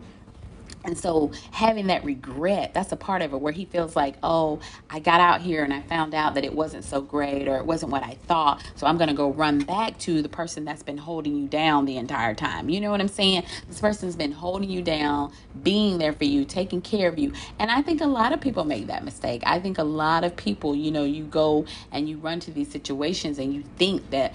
And 0.84 0.98
so 0.98 1.30
having 1.52 1.86
that 1.88 2.04
regret, 2.04 2.74
that's 2.74 2.92
a 2.92 2.96
part 2.96 3.22
of 3.22 3.32
it 3.32 3.40
where 3.40 3.52
he 3.52 3.64
feels 3.64 3.94
like, 3.94 4.16
oh, 4.22 4.60
I 4.90 4.98
got 4.98 5.20
out 5.20 5.40
here 5.40 5.62
and 5.62 5.72
I 5.72 5.82
found 5.82 6.14
out 6.14 6.34
that 6.34 6.44
it 6.44 6.54
wasn't 6.54 6.84
so 6.84 7.00
great 7.00 7.48
or 7.48 7.56
it 7.56 7.66
wasn't 7.66 7.92
what 7.92 8.02
I 8.02 8.16
thought. 8.26 8.62
So 8.74 8.86
I'm 8.86 8.98
going 8.98 9.08
to 9.08 9.14
go 9.14 9.30
run 9.30 9.60
back 9.60 9.98
to 10.00 10.22
the 10.22 10.28
person 10.28 10.64
that's 10.64 10.82
been 10.82 10.98
holding 10.98 11.36
you 11.36 11.46
down 11.46 11.84
the 11.84 11.96
entire 11.96 12.34
time. 12.34 12.68
You 12.68 12.80
know 12.80 12.90
what 12.90 13.00
I'm 13.00 13.08
saying? 13.08 13.44
This 13.68 13.80
person's 13.80 14.16
been 14.16 14.32
holding 14.32 14.70
you 14.70 14.82
down, 14.82 15.32
being 15.62 15.98
there 15.98 16.12
for 16.12 16.24
you, 16.24 16.44
taking 16.44 16.80
care 16.80 17.08
of 17.08 17.18
you. 17.18 17.32
And 17.58 17.70
I 17.70 17.82
think 17.82 18.00
a 18.00 18.06
lot 18.06 18.32
of 18.32 18.40
people 18.40 18.64
make 18.64 18.88
that 18.88 19.04
mistake. 19.04 19.42
I 19.46 19.60
think 19.60 19.78
a 19.78 19.84
lot 19.84 20.24
of 20.24 20.34
people, 20.36 20.74
you 20.74 20.90
know, 20.90 21.04
you 21.04 21.24
go 21.24 21.64
and 21.92 22.08
you 22.08 22.18
run 22.18 22.40
to 22.40 22.50
these 22.50 22.70
situations 22.70 23.38
and 23.38 23.54
you 23.54 23.62
think 23.76 24.10
that, 24.10 24.34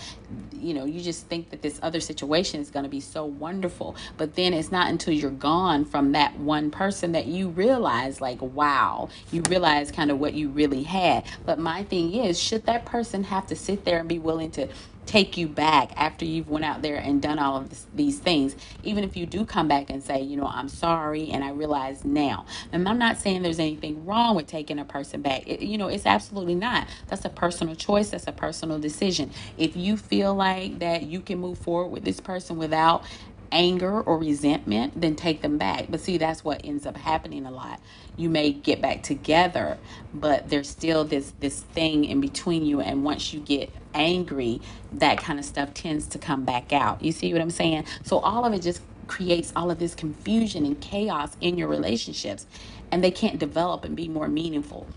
you 0.54 0.74
know, 0.74 0.86
you 0.86 1.01
just 1.01 1.27
think 1.27 1.50
that 1.50 1.62
this 1.62 1.80
other 1.84 2.00
situation 2.00 2.62
is 2.62 2.70
going 2.70 2.84
to 2.84 2.89
be 2.89 3.01
so 3.01 3.25
wonderful. 3.25 3.96
But 4.18 4.36
then 4.36 4.54
it's 4.54 4.72
not 4.72 4.89
until 4.89 5.13
you're 5.13 5.30
gone 5.32 5.86
from 5.86 6.13
that 6.13 6.37
one 6.39 6.72
person 6.72 7.13
that 7.13 7.27
you 7.27 7.50
realize 7.50 8.22
like 8.22 8.41
wow 8.41 9.10
you 9.32 9.41
realize 9.50 9.91
kind 9.91 10.12
of 10.12 10.20
what 10.20 10.34
you 10.34 10.50
really 10.50 10.84
had. 10.84 11.25
But 11.46 11.60
my 11.60 11.84
thing 11.84 12.13
is 12.13 12.39
should 12.41 12.65
that 12.65 12.86
person 12.86 13.25
have 13.25 13.48
to 13.48 13.56
sit 13.56 13.86
there 13.86 14.00
and 14.00 14.08
be 14.10 14.20
willing 14.20 14.51
to 14.51 14.67
take 15.06 15.38
you 15.38 15.48
back 15.48 15.91
after 15.96 16.25
you've 16.25 16.50
went 16.50 16.65
out 16.65 16.82
there 16.82 16.98
and 16.98 17.22
done 17.22 17.39
all 17.39 17.56
of 17.56 17.70
this, 17.70 17.86
these 17.96 18.20
things? 18.20 18.56
Even 18.84 19.06
if 19.06 19.15
you 19.15 19.25
do 19.25 19.46
come 19.46 19.67
back 19.67 19.89
and 19.89 20.03
say 20.03 20.22
you 20.22 20.38
know 20.38 20.48
i'm 20.48 20.70
sorry 20.70 21.29
and 21.29 21.44
i 21.44 21.51
realize 21.51 22.06
now. 22.06 22.46
And 22.72 22.88
i'm 22.88 23.00
not 23.00 23.17
saying 23.17 23.41
there's 23.41 23.60
anything 23.60 24.06
wrong 24.06 24.36
with 24.36 24.48
taking 24.48 24.79
a 24.79 24.86
person 24.86 25.22
back. 25.22 25.48
It, 25.48 25.62
you 25.62 25.77
know 25.77 25.88
it's 25.88 26.06
absolutely 26.06 26.56
not. 26.56 26.88
That's 27.08 27.25
a 27.25 27.29
personal 27.29 27.75
choice. 27.75 28.10
That's 28.10 28.27
a 28.27 28.32
personal 28.32 28.79
decision. 28.79 29.32
If 29.58 29.75
you 29.75 29.98
feel 29.98 30.36
like 30.36 30.79
that 30.79 31.03
you 31.03 31.22
can 31.22 31.39
move 31.39 31.58
forward 31.58 31.89
with 31.89 32.03
this 32.03 32.20
person 32.20 32.58
without 32.58 33.03
anger 33.51 34.01
or 34.01 34.18
resentment, 34.18 35.00
then 35.00 35.16
take 35.16 35.42
them 35.42 35.58
back. 35.58 35.88
But 35.89 36.00
see, 36.01 36.18
that's 36.18 36.44
what 36.44 36.62
ends 36.63 36.86
up 36.86 36.98
happening 36.98 37.46
a 37.46 37.51
lot. 37.51 37.82
You 38.16 38.30
may 38.30 38.51
get 38.51 38.82
back 38.82 39.04
together, 39.04 39.77
but 40.13 40.50
there's 40.50 40.70
still 40.70 41.06
this 41.06 41.34
this 41.39 41.62
thing 41.62 42.06
in 42.06 42.22
between 42.22 42.66
you 42.66 42.82
and 42.82 43.04
once 43.04 43.34
you 43.34 43.39
get 43.39 43.72
angry, 43.94 44.62
that 44.94 45.20
kind 45.20 45.39
of 45.39 45.46
stuff 45.46 45.74
tends 45.74 46.08
to 46.08 46.20
come 46.20 46.46
back 46.46 46.74
out. 46.74 47.01
You 47.01 47.12
see 47.12 47.34
what 47.34 47.42
I'm 47.42 47.51
saying? 47.51 47.86
So 48.04 48.20
all 48.20 48.46
of 48.46 48.54
it 48.54 48.62
just 48.62 48.82
creates 49.08 49.54
all 49.56 49.72
of 49.72 49.80
this 49.80 49.96
confusion 49.96 50.66
and 50.66 50.80
chaos 50.82 51.36
in 51.42 51.58
your 51.58 51.68
relationships 51.68 52.46
and 52.92 53.04
they 53.04 53.12
can't 53.12 53.39
develop 53.39 53.84
and 53.86 53.96
be 53.96 54.08
more 54.08 54.27
meaningful. 54.27 54.88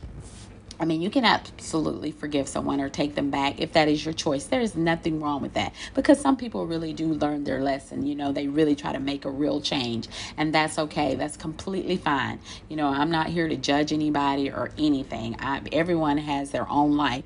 I 0.81 0.87
mean, 0.87 1.03
you 1.03 1.11
can 1.11 1.27
absolutely 1.27 2.11
forgive 2.11 2.49
someone 2.49 2.81
or 2.81 2.89
take 2.89 3.15
them 3.15 3.31
back 3.31 3.61
if 3.61 3.75
that 3.75 3.87
is 3.87 4.03
your 4.03 4.15
choice. 4.15 4.45
There 4.45 4.63
is 4.63 4.75
nothing 4.75 5.21
wrong 5.21 5.43
with 5.43 5.53
that 5.53 5.75
because 5.95 6.19
some 6.19 6.39
people 6.39 6.67
really 6.67 6.95
do 6.95 7.07
learn 7.09 7.45
their 7.45 7.63
lesson. 7.63 8.07
You 8.07 8.15
know, 8.15 8.33
they 8.33 8.49
really 8.49 8.75
try 8.75 8.95
to 8.95 8.99
make 8.99 9.27
a 9.27 9.31
real 9.31 9.61
change, 9.61 10.09
and 10.39 10.55
that's 10.55 10.79
okay. 10.79 11.17
That's 11.17 11.37
completely 11.37 11.99
fine. 11.99 12.41
You 12.71 12.77
know, 12.77 12.89
I'm 12.89 13.11
not 13.11 13.27
here 13.27 13.47
to 13.47 13.57
judge 13.57 13.93
anybody 13.93 14.51
or 14.51 14.71
anything. 14.79 15.37
I, 15.39 15.61
everyone 15.71 16.17
has 16.17 16.51
their 16.51 16.67
own 16.71 16.97
life 16.97 17.25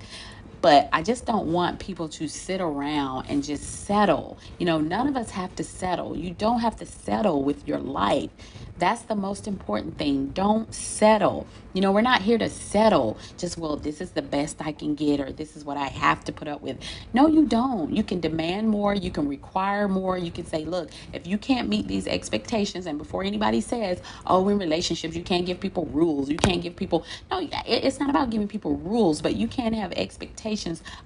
but 0.65 0.89
I 0.95 1.03
just 1.03 1.27
don't 1.27 1.53
want 1.53 1.79
people 1.79 2.09
to 2.09 2.27
sit 2.27 2.59
around 2.59 3.27
and 3.29 3.45
just 3.45 3.85
settle. 3.85 4.39
You 4.59 4.65
know, 4.65 4.81
none 4.81 5.07
of 5.09 5.15
us 5.15 5.29
have 5.33 5.55
to 5.57 5.63
settle. 5.63 6.17
You 6.17 6.31
don't 6.31 6.61
have 6.61 6.77
to 6.77 6.87
settle 6.87 7.43
with 7.45 7.69
your 7.69 7.77
life. 7.77 8.31
That's 8.79 9.03
the 9.03 9.15
most 9.15 9.47
important 9.47 9.99
thing. 9.99 10.29
Don't 10.29 10.75
settle. 10.75 11.47
You 11.75 11.83
know, 11.83 11.93
we're 11.93 12.01
not 12.01 12.23
here 12.23 12.39
to 12.39 12.49
settle. 12.49 13.19
Just, 13.37 13.59
well, 13.59 13.77
this 13.77 14.01
is 14.01 14.13
the 14.13 14.23
best 14.23 14.57
I 14.61 14.73
can 14.73 14.95
get 14.95 15.21
or 15.21 15.33
this 15.33 15.55
is 15.55 15.65
what 15.65 15.77
I 15.77 15.89
have 15.89 16.25
to 16.25 16.33
put 16.33 16.49
up 16.49 16.63
with. 16.63 16.79
No, 17.13 17.29
you 17.29 17.45
don't. 17.47 17.95
You 17.95 18.03
can 18.03 18.21
demand 18.21 18.69
more. 18.69 18.95
You 18.95 19.11
can 19.11 19.29
require 19.29 19.87
more. 19.87 20.17
You 20.17 20.31
can 20.31 20.47
say, 20.47 20.65
look, 20.65 20.91
if 21.13 21.27
you 21.27 21.37
can't 21.37 21.69
meet 21.69 21.87
these 21.89 22.07
expectations, 22.07 22.87
and 22.87 22.97
before 22.97 23.23
anybody 23.23 23.61
says, 23.61 24.01
oh, 24.27 24.49
in 24.49 24.59
relationships, 24.59 25.15
you 25.15 25.23
can't 25.23 25.47
give 25.47 25.61
people 25.61 25.85
rules. 25.87 26.31
You 26.31 26.37
can't 26.37 26.63
give 26.63 26.75
people, 26.75 27.05
no, 27.31 27.47
it's 27.67 28.01
not 28.01 28.09
about 28.11 28.31
giving 28.31 28.49
people 28.49 28.77
rules, 28.79 29.21
but 29.21 29.37
you 29.37 29.47
can't 29.47 29.75
have 29.75 29.93
expectations 29.93 30.54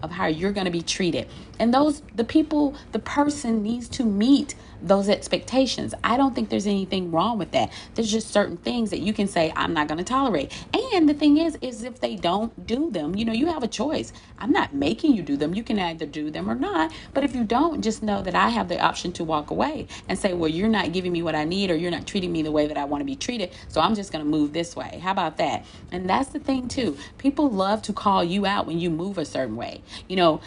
of 0.03 0.11
how 0.11 0.27
you're 0.27 0.53
going 0.53 0.67
to 0.67 0.71
be 0.71 0.83
treated. 0.83 1.29
And 1.59 1.73
those, 1.73 2.03
the 2.15 2.25
people, 2.25 2.75
the 2.93 2.99
person 2.99 3.63
needs 3.63 3.89
to 3.91 4.05
meet 4.05 4.55
those 4.83 5.09
expectations. 5.09 5.95
I 6.05 6.17
don't 6.17 6.35
think 6.35 6.49
there's 6.49 6.67
anything 6.67 7.11
wrong 7.11 7.39
with 7.39 7.51
that. 7.53 7.73
There's 7.95 8.11
just 8.11 8.31
certain 8.31 8.57
things 8.57 8.91
that 8.91 9.01
you 9.01 9.13
can 9.13 9.29
say 9.29 9.53
I'm 9.57 9.75
not 9.75 9.89
going 9.89 9.99
to 9.99 10.05
tolerate. 10.05 10.53
And 10.95 11.09
the 11.09 11.15
thing 11.15 11.39
is 11.39 11.57
is 11.61 11.85
if 11.85 12.01
they 12.01 12.17
don't 12.17 12.67
do 12.67 12.91
them, 12.91 13.15
you 13.15 13.25
know, 13.25 13.33
you 13.33 13.47
have 13.47 13.63
a 13.63 13.69
choice. 13.69 14.13
I'm 14.39 14.53
not 14.53 14.75
making 14.75 15.15
you 15.15 15.23
do 15.23 15.37
them. 15.37 15.55
You 15.55 15.63
can 15.63 15.79
either 15.79 16.07
do 16.07 16.31
them 16.31 16.51
or 16.51 16.55
not. 16.55 16.93
But 17.15 17.25
if 17.25 17.35
you 17.35 17.45
don't, 17.45 17.83
just 17.83 18.03
know 18.03 18.23
that 18.23 18.35
I 18.35 18.51
have 18.51 18.69
the 18.69 18.81
option 18.81 19.13
to 19.13 19.25
walk 19.25 19.51
away 19.51 19.89
and 20.09 20.19
say, 20.19 20.33
"Well, 20.33 20.51
you're 20.51 20.69
not 20.69 20.93
giving 20.93 21.13
me 21.13 21.23
what 21.23 21.35
I 21.35 21.45
need 21.45 21.71
or 21.71 21.77
you're 21.77 21.91
not 21.91 22.07
treating 22.07 22.33
me 22.33 22.43
the 22.43 22.53
way 22.53 22.67
that 22.67 22.77
I 22.77 22.85
want 22.85 23.01
to 23.01 23.05
be 23.05 23.17
treated, 23.17 23.51
so 23.69 23.81
I'm 23.81 23.95
just 23.95 24.13
going 24.13 24.25
to 24.25 24.31
move 24.31 24.53
this 24.53 24.77
way." 24.77 25.01
How 25.03 25.13
about 25.13 25.37
that? 25.39 25.65
And 25.91 26.09
that's 26.09 26.31
the 26.31 26.39
thing 26.39 26.69
too. 26.69 26.97
People 27.19 27.51
love 27.51 27.83
to 27.83 27.93
call 27.93 28.23
you 28.25 28.47
out 28.47 28.67
when 28.67 28.79
you 28.79 28.91
move 28.91 29.19
a 29.19 29.25
certain 29.25 29.57
way. 29.57 29.83
You 30.09 30.17
know, 30.17 30.41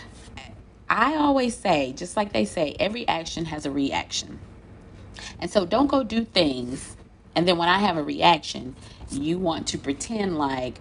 I 0.91 1.15
always 1.15 1.55
say, 1.55 1.93
just 1.93 2.17
like 2.17 2.33
they 2.33 2.45
say, 2.45 2.75
every 2.79 3.07
action 3.07 3.45
has 3.45 3.65
a 3.65 3.71
reaction. 3.71 4.39
And 5.39 5.50
so 5.50 5.65
don't 5.65 5.88
go 5.88 6.03
do 6.03 6.25
things 6.25 6.98
and 7.36 7.48
then 7.48 7.57
when 7.57 7.69
I 7.69 7.79
have 7.79 7.98
a 7.98 8.03
reaction, 8.03 8.75
you 9.10 9.39
want 9.39 9.67
to 9.67 9.77
pretend 9.77 10.38
like 10.38 10.79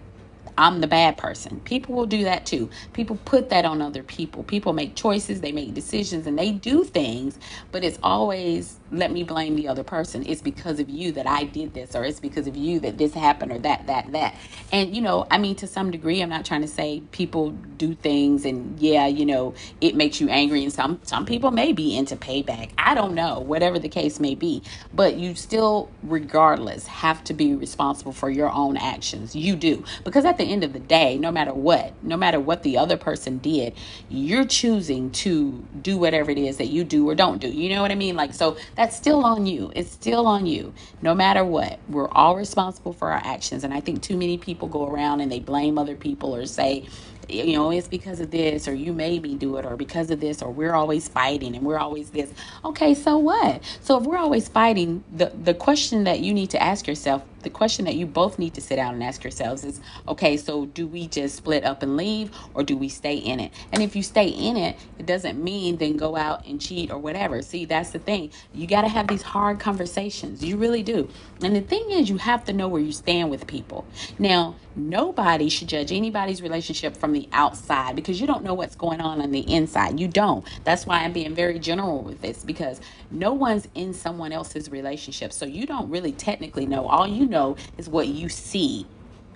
I'm 0.61 0.81
the 0.81 0.87
bad 0.87 1.17
person. 1.17 1.61
People 1.61 1.95
will 1.95 2.07
do 2.07 2.25
that 2.25 2.47
too. 2.47 2.69
People 2.93 3.17
put 3.25 3.49
that 3.51 3.65
on 3.65 3.81
other 3.81 4.03
people. 4.03 4.43
People 4.43 4.73
make 4.73 4.95
choices, 4.95 5.41
they 5.41 5.53
make 5.53 5.75
decisions, 5.75 6.27
and 6.27 6.39
they 6.39 6.53
do 6.53 6.85
things, 6.85 7.39
but 7.73 7.83
it's 7.83 7.99
always 8.03 8.79
let 8.91 9.11
me 9.11 9.23
blame 9.23 9.57
the 9.57 9.67
other 9.69 9.83
person. 9.83 10.23
It's 10.27 10.41
because 10.41 10.79
of 10.79 10.89
you 10.89 11.13
that 11.13 11.27
I 11.27 11.45
did 11.45 11.73
this, 11.73 11.95
or 11.95 12.05
it's 12.05 12.21
because 12.21 12.47
of 12.47 12.57
you 12.57 12.79
that 12.81 12.97
this 12.99 13.13
happened, 13.13 13.51
or 13.53 13.59
that, 13.59 13.87
that, 13.87 14.11
that. 14.13 14.35
And, 14.71 14.95
you 14.95 15.01
know, 15.01 15.27
I 15.31 15.37
mean, 15.39 15.55
to 15.57 15.67
some 15.67 15.91
degree, 15.91 16.21
I'm 16.21 16.29
not 16.29 16.45
trying 16.45 16.61
to 16.61 16.67
say 16.67 17.01
people 17.11 17.51
do 17.51 17.95
things 17.95 18.45
and, 18.45 18.79
yeah, 18.79 19.07
you 19.07 19.25
know, 19.25 19.55
it 19.81 19.95
makes 19.95 20.21
you 20.21 20.29
angry. 20.29 20.63
And 20.63 20.73
some, 20.73 20.99
some 21.03 21.25
people 21.25 21.51
may 21.51 21.73
be 21.73 21.95
into 21.97 22.15
payback. 22.15 22.71
I 22.77 22.93
don't 22.95 23.15
know, 23.15 23.39
whatever 23.39 23.79
the 23.79 23.89
case 23.89 24.19
may 24.19 24.35
be. 24.35 24.63
But 24.93 25.15
you 25.17 25.35
still, 25.35 25.89
regardless, 26.03 26.87
have 26.87 27.23
to 27.25 27.33
be 27.33 27.55
responsible 27.55 28.13
for 28.13 28.29
your 28.29 28.51
own 28.51 28.77
actions. 28.77 29.35
You 29.35 29.55
do. 29.55 29.83
Because 30.03 30.25
at 30.25 30.37
the 30.37 30.45
end 30.51 30.63
of 30.63 30.73
the 30.73 30.79
day, 30.79 31.17
no 31.17 31.31
matter 31.31 31.53
what, 31.53 31.93
no 32.03 32.17
matter 32.17 32.39
what 32.39 32.63
the 32.63 32.77
other 32.77 32.97
person 32.97 33.37
did, 33.37 33.73
you're 34.09 34.45
choosing 34.45 35.11
to 35.11 35.65
do 35.81 35.97
whatever 35.97 36.31
it 36.31 36.37
is 36.37 36.57
that 36.57 36.67
you 36.67 36.83
do 36.83 37.07
or 37.09 37.15
don't 37.15 37.39
do. 37.39 37.47
You 37.47 37.69
know 37.69 37.81
what 37.81 37.91
I 37.91 37.95
mean? 37.95 38.15
Like, 38.15 38.33
so 38.33 38.57
that's 38.75 38.95
still 38.95 39.23
on 39.23 39.45
you. 39.45 39.71
It's 39.75 39.91
still 39.91 40.27
on 40.27 40.45
you, 40.45 40.73
no 41.01 41.15
matter 41.15 41.43
what. 41.43 41.79
We're 41.89 42.09
all 42.09 42.35
responsible 42.35 42.93
for 42.93 43.11
our 43.11 43.21
actions. 43.23 43.63
And 43.63 43.73
I 43.73 43.79
think 43.79 44.01
too 44.01 44.17
many 44.17 44.37
people 44.37 44.67
go 44.67 44.87
around 44.87 45.21
and 45.21 45.31
they 45.31 45.39
blame 45.39 45.77
other 45.77 45.95
people 45.95 46.35
or 46.35 46.45
say, 46.45 46.87
you 47.29 47.53
know, 47.53 47.71
it's 47.71 47.87
because 47.87 48.19
of 48.19 48.31
this, 48.31 48.67
or 48.67 48.73
you 48.73 48.93
made 48.93 49.21
me 49.21 49.35
do 49.35 49.57
it, 49.57 49.65
or 49.65 49.75
because 49.75 50.11
of 50.11 50.19
this, 50.19 50.41
or 50.41 50.51
we're 50.51 50.73
always 50.73 51.07
fighting 51.07 51.55
and 51.55 51.65
we're 51.65 51.77
always 51.77 52.09
this. 52.09 52.33
Okay, 52.65 52.93
so 52.93 53.17
what? 53.17 53.63
So 53.81 53.97
if 53.97 54.03
we're 54.05 54.17
always 54.17 54.47
fighting, 54.47 55.03
the, 55.11 55.31
the 55.43 55.53
question 55.53 56.03
that 56.05 56.19
you 56.19 56.33
need 56.33 56.49
to 56.51 56.61
ask 56.61 56.87
yourself 56.87 57.23
the 57.43 57.49
question 57.49 57.85
that 57.85 57.95
you 57.95 58.05
both 58.05 58.39
need 58.39 58.53
to 58.53 58.61
sit 58.61 58.75
down 58.75 58.93
and 58.93 59.03
ask 59.03 59.23
yourselves 59.23 59.63
is 59.63 59.81
okay, 60.07 60.37
so 60.37 60.65
do 60.67 60.87
we 60.87 61.07
just 61.07 61.35
split 61.35 61.63
up 61.63 61.83
and 61.83 61.97
leave 61.97 62.31
or 62.53 62.63
do 62.63 62.77
we 62.77 62.89
stay 62.89 63.15
in 63.15 63.39
it? 63.39 63.51
And 63.71 63.81
if 63.81 63.95
you 63.95 64.03
stay 64.03 64.27
in 64.27 64.57
it, 64.57 64.77
it 64.97 65.05
doesn't 65.05 65.41
mean 65.43 65.77
then 65.77 65.97
go 65.97 66.15
out 66.15 66.45
and 66.45 66.59
cheat 66.59 66.91
or 66.91 66.97
whatever. 66.97 67.41
See, 67.41 67.65
that's 67.65 67.91
the 67.91 67.99
thing. 67.99 68.31
You 68.53 68.67
got 68.67 68.81
to 68.81 68.87
have 68.87 69.07
these 69.07 69.21
hard 69.21 69.59
conversations. 69.59 70.43
You 70.43 70.57
really 70.57 70.83
do. 70.83 71.09
And 71.41 71.55
the 71.55 71.61
thing 71.61 71.91
is, 71.91 72.09
you 72.09 72.17
have 72.17 72.45
to 72.45 72.53
know 72.53 72.67
where 72.67 72.81
you 72.81 72.91
stand 72.91 73.29
with 73.29 73.47
people. 73.47 73.85
Now, 74.19 74.55
nobody 74.75 75.49
should 75.49 75.67
judge 75.67 75.91
anybody's 75.91 76.41
relationship 76.41 76.95
from 76.95 77.13
the 77.13 77.27
outside 77.31 77.95
because 77.95 78.21
you 78.21 78.27
don't 78.27 78.43
know 78.43 78.53
what's 78.53 78.75
going 78.75 79.01
on 79.01 79.21
on 79.21 79.31
the 79.31 79.39
inside. 79.51 79.99
You 79.99 80.07
don't. 80.07 80.45
That's 80.63 80.85
why 80.85 81.03
I'm 81.03 81.13
being 81.13 81.35
very 81.35 81.59
general 81.59 82.01
with 82.01 82.21
this 82.21 82.43
because 82.43 82.81
no 83.09 83.33
one's 83.33 83.67
in 83.75 83.93
someone 83.93 84.31
else's 84.31 84.69
relationship. 84.71 85.33
So 85.33 85.45
you 85.45 85.65
don't 85.65 85.89
really 85.89 86.11
technically 86.11 86.65
know. 86.65 86.87
All 86.87 87.07
you 87.07 87.25
know 87.25 87.57
is 87.77 87.89
what 87.89 88.07
you 88.07 88.29
see 88.29 88.85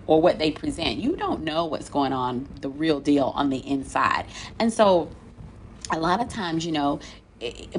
or 0.08 0.22
what 0.22 0.40
they 0.40 0.52
present. 0.52 0.98
You 0.98 1.16
don't 1.16 1.44
know 1.44 1.66
what's 1.66 1.90
going 1.90 2.14
on, 2.14 2.48
the 2.62 2.70
real 2.70 3.00
deal 3.00 3.34
on 3.36 3.50
the 3.50 3.58
inside. 3.58 4.26
And 4.60 4.72
so 4.72 5.10
a 5.92 6.00
lot 6.00 6.22
of 6.22 6.30
times, 6.30 6.66
you 6.66 6.72
know, 6.72 7.00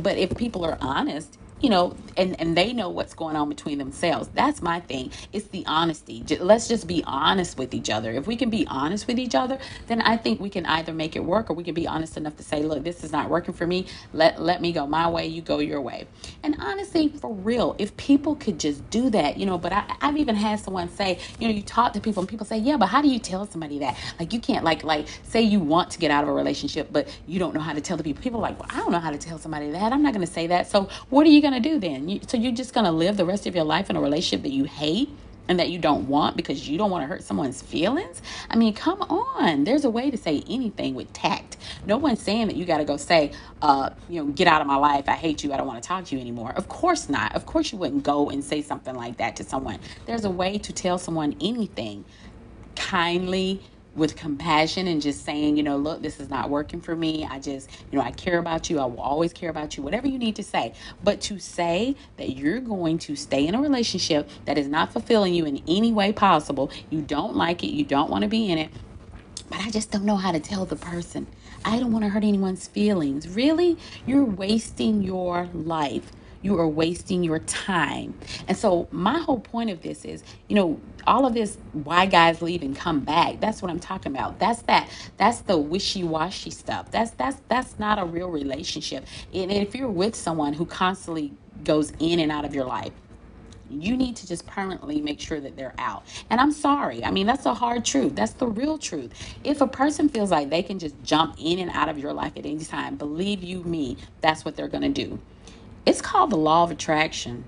but 0.00 0.16
if 0.18 0.36
people 0.36 0.64
are 0.64 0.78
honest, 0.80 1.38
you 1.60 1.70
know, 1.70 1.96
and, 2.16 2.38
and 2.40 2.56
they 2.56 2.72
know 2.72 2.88
what's 2.90 3.14
going 3.14 3.36
on 3.36 3.48
between 3.48 3.78
themselves. 3.78 4.28
That's 4.34 4.60
my 4.62 4.80
thing. 4.80 5.10
It's 5.32 5.48
the 5.48 5.64
honesty. 5.66 6.24
Let's 6.38 6.68
just 6.68 6.86
be 6.86 7.02
honest 7.06 7.58
with 7.58 7.74
each 7.74 7.90
other. 7.90 8.12
If 8.12 8.26
we 8.26 8.36
can 8.36 8.50
be 8.50 8.66
honest 8.66 9.06
with 9.06 9.18
each 9.18 9.34
other, 9.34 9.58
then 9.86 10.02
I 10.02 10.16
think 10.16 10.40
we 10.40 10.50
can 10.50 10.66
either 10.66 10.92
make 10.92 11.16
it 11.16 11.24
work 11.24 11.50
or 11.50 11.54
we 11.54 11.64
can 11.64 11.74
be 11.74 11.86
honest 11.86 12.16
enough 12.16 12.36
to 12.36 12.42
say, 12.42 12.62
look, 12.62 12.84
this 12.84 13.02
is 13.04 13.12
not 13.12 13.30
working 13.30 13.54
for 13.54 13.66
me. 13.66 13.86
Let 14.12 14.40
let 14.40 14.60
me 14.60 14.72
go 14.72 14.86
my 14.86 15.08
way, 15.08 15.26
you 15.26 15.42
go 15.42 15.58
your 15.58 15.80
way. 15.80 16.06
And 16.42 16.56
honestly, 16.60 17.08
for 17.08 17.32
real, 17.32 17.74
if 17.78 17.96
people 17.96 18.36
could 18.36 18.60
just 18.60 18.88
do 18.90 19.10
that, 19.10 19.38
you 19.38 19.46
know, 19.46 19.58
but 19.58 19.72
I, 19.72 19.96
I've 20.00 20.16
even 20.16 20.34
had 20.34 20.60
someone 20.60 20.88
say, 20.88 21.18
you 21.38 21.48
know, 21.48 21.54
you 21.54 21.62
talk 21.62 21.92
to 21.94 22.00
people 22.00 22.20
and 22.20 22.28
people 22.28 22.46
say, 22.46 22.58
yeah, 22.58 22.76
but 22.76 22.86
how 22.86 23.00
do 23.00 23.08
you 23.08 23.18
tell 23.18 23.46
somebody 23.46 23.78
that? 23.80 23.96
Like 24.18 24.32
you 24.32 24.40
can't 24.40 24.64
like 24.64 24.84
like 24.84 25.06
say 25.24 25.40
you 25.42 25.60
want 25.60 25.90
to 25.92 25.98
get 25.98 26.10
out 26.10 26.22
of 26.22 26.28
a 26.28 26.32
relationship, 26.32 26.88
but 26.92 27.08
you 27.26 27.38
don't 27.38 27.54
know 27.54 27.60
how 27.60 27.72
to 27.72 27.80
tell 27.80 27.96
the 27.96 28.04
people. 28.04 28.22
People 28.22 28.40
like, 28.40 28.58
well, 28.60 28.68
I 28.70 28.78
don't 28.78 28.92
know 28.92 29.00
how 29.00 29.10
to 29.10 29.18
tell 29.18 29.38
somebody 29.38 29.70
that. 29.70 29.92
I'm 29.92 30.02
not 30.02 30.12
going 30.12 30.26
to 30.26 30.32
say 30.32 30.48
that. 30.48 30.68
So 30.68 30.88
what 31.08 31.26
are 31.26 31.30
you 31.30 31.45
going 31.48 31.62
to 31.62 31.68
do 31.68 31.78
then? 31.78 32.08
You, 32.08 32.20
so 32.26 32.36
you're 32.36 32.52
just 32.52 32.74
going 32.74 32.84
to 32.84 32.92
live 32.92 33.16
the 33.16 33.24
rest 33.24 33.46
of 33.46 33.54
your 33.54 33.64
life 33.64 33.90
in 33.90 33.96
a 33.96 34.00
relationship 34.00 34.42
that 34.42 34.52
you 34.52 34.64
hate 34.64 35.08
and 35.48 35.60
that 35.60 35.70
you 35.70 35.78
don't 35.78 36.08
want 36.08 36.36
because 36.36 36.68
you 36.68 36.76
don't 36.76 36.90
want 36.90 37.02
to 37.02 37.06
hurt 37.06 37.22
someone's 37.22 37.62
feelings? 37.62 38.20
I 38.50 38.56
mean, 38.56 38.74
come 38.74 39.02
on. 39.02 39.64
There's 39.64 39.84
a 39.84 39.90
way 39.90 40.10
to 40.10 40.16
say 40.16 40.42
anything 40.48 40.94
with 40.94 41.12
tact. 41.12 41.56
No 41.86 41.98
one's 41.98 42.20
saying 42.20 42.48
that 42.48 42.56
you 42.56 42.64
got 42.64 42.78
to 42.78 42.84
go 42.84 42.96
say, 42.96 43.32
uh, 43.62 43.90
you 44.08 44.24
know, 44.24 44.32
get 44.32 44.48
out 44.48 44.60
of 44.60 44.66
my 44.66 44.76
life. 44.76 45.08
I 45.08 45.12
hate 45.12 45.44
you. 45.44 45.52
I 45.52 45.56
don't 45.56 45.66
want 45.66 45.82
to 45.82 45.86
talk 45.86 46.04
to 46.06 46.14
you 46.16 46.20
anymore. 46.20 46.52
Of 46.56 46.68
course 46.68 47.08
not. 47.08 47.34
Of 47.36 47.46
course 47.46 47.72
you 47.72 47.78
wouldn't 47.78 48.02
go 48.02 48.30
and 48.30 48.42
say 48.42 48.62
something 48.62 48.94
like 48.94 49.18
that 49.18 49.36
to 49.36 49.44
someone. 49.44 49.78
There's 50.06 50.24
a 50.24 50.30
way 50.30 50.58
to 50.58 50.72
tell 50.72 50.98
someone 50.98 51.36
anything 51.40 52.04
kindly 52.74 53.62
with 53.96 54.14
compassion 54.14 54.86
and 54.86 55.00
just 55.00 55.24
saying, 55.24 55.56
you 55.56 55.62
know, 55.62 55.76
look, 55.76 56.02
this 56.02 56.20
is 56.20 56.28
not 56.28 56.50
working 56.50 56.80
for 56.80 56.94
me. 56.94 57.26
I 57.28 57.38
just, 57.38 57.70
you 57.90 57.98
know, 57.98 58.04
I 58.04 58.10
care 58.12 58.38
about 58.38 58.68
you. 58.68 58.78
I 58.78 58.84
will 58.84 59.00
always 59.00 59.32
care 59.32 59.50
about 59.50 59.76
you, 59.76 59.82
whatever 59.82 60.06
you 60.06 60.18
need 60.18 60.36
to 60.36 60.42
say. 60.42 60.74
But 61.02 61.20
to 61.22 61.38
say 61.38 61.96
that 62.18 62.36
you're 62.36 62.60
going 62.60 62.98
to 62.98 63.16
stay 63.16 63.46
in 63.46 63.54
a 63.54 63.60
relationship 63.60 64.28
that 64.44 64.58
is 64.58 64.68
not 64.68 64.92
fulfilling 64.92 65.34
you 65.34 65.46
in 65.46 65.62
any 65.66 65.92
way 65.92 66.12
possible, 66.12 66.70
you 66.90 67.00
don't 67.00 67.34
like 67.34 67.64
it, 67.64 67.68
you 67.68 67.84
don't 67.84 68.10
want 68.10 68.22
to 68.22 68.28
be 68.28 68.50
in 68.50 68.58
it, 68.58 68.70
but 69.48 69.60
I 69.60 69.70
just 69.70 69.90
don't 69.90 70.04
know 70.04 70.16
how 70.16 70.32
to 70.32 70.40
tell 70.40 70.66
the 70.66 70.76
person. 70.76 71.26
I 71.64 71.78
don't 71.78 71.92
want 71.92 72.04
to 72.04 72.10
hurt 72.10 72.24
anyone's 72.24 72.68
feelings. 72.68 73.28
Really? 73.28 73.78
You're 74.06 74.24
wasting 74.24 75.02
your 75.02 75.48
life 75.52 76.12
you 76.46 76.58
are 76.58 76.68
wasting 76.68 77.24
your 77.24 77.40
time. 77.40 78.14
And 78.46 78.56
so, 78.56 78.86
my 78.92 79.18
whole 79.18 79.40
point 79.40 79.70
of 79.70 79.82
this 79.82 80.04
is, 80.04 80.22
you 80.48 80.54
know, 80.54 80.80
all 81.06 81.26
of 81.26 81.34
this 81.34 81.58
why 81.72 82.06
guys 82.06 82.42
leave 82.42 82.62
and 82.62 82.76
come 82.76 83.00
back. 83.00 83.40
That's 83.40 83.62
what 83.62 83.70
I'm 83.70 83.80
talking 83.80 84.12
about. 84.12 84.38
That's 84.40 84.62
that. 84.64 84.90
That's 85.18 85.40
the 85.42 85.58
wishy-washy 85.58 86.50
stuff. 86.52 86.90
That's 86.90 87.12
that's 87.12 87.42
that's 87.48 87.78
not 87.78 87.98
a 87.98 88.04
real 88.06 88.30
relationship. 88.30 89.06
And 89.34 89.52
if 89.52 89.74
you're 89.74 89.90
with 89.90 90.16
someone 90.16 90.54
who 90.54 90.66
constantly 90.66 91.34
goes 91.64 91.92
in 92.00 92.20
and 92.20 92.32
out 92.32 92.44
of 92.44 92.54
your 92.54 92.66
life, 92.66 92.92
you 93.70 93.96
need 93.96 94.16
to 94.16 94.28
just 94.28 94.46
permanently 94.46 95.00
make 95.00 95.20
sure 95.20 95.40
that 95.40 95.56
they're 95.56 95.74
out. 95.78 96.04
And 96.30 96.40
I'm 96.40 96.52
sorry. 96.52 97.04
I 97.04 97.10
mean, 97.12 97.26
that's 97.26 97.46
a 97.46 97.54
hard 97.54 97.84
truth. 97.84 98.16
That's 98.16 98.34
the 98.34 98.46
real 98.48 98.78
truth. 98.78 99.12
If 99.44 99.60
a 99.62 99.68
person 99.68 100.08
feels 100.08 100.30
like 100.30 100.50
they 100.50 100.62
can 100.62 100.78
just 100.78 101.02
jump 101.04 101.36
in 101.38 101.58
and 101.60 101.70
out 101.72 101.88
of 101.88 101.98
your 101.98 102.12
life 102.14 102.34
at 102.36 102.46
any 102.46 102.64
time, 102.64 102.96
believe 102.96 103.42
you 103.44 103.64
me, 103.64 103.98
that's 104.22 104.44
what 104.44 104.56
they're 104.56 104.68
going 104.68 104.84
to 104.94 105.06
do 105.06 105.20
It's 105.86 106.00
called 106.02 106.30
the 106.30 106.36
law 106.38 106.64
of 106.64 106.70
attraction. 106.70 107.44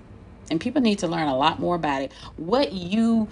And 0.51 0.61
people 0.61 0.81
need 0.81 0.99
to 0.99 1.07
learn 1.07 1.27
a 1.27 1.37
lot 1.37 1.59
more 1.59 1.75
about 1.75 2.03
it. 2.03 2.13
What 2.37 2.73
you 2.73 3.29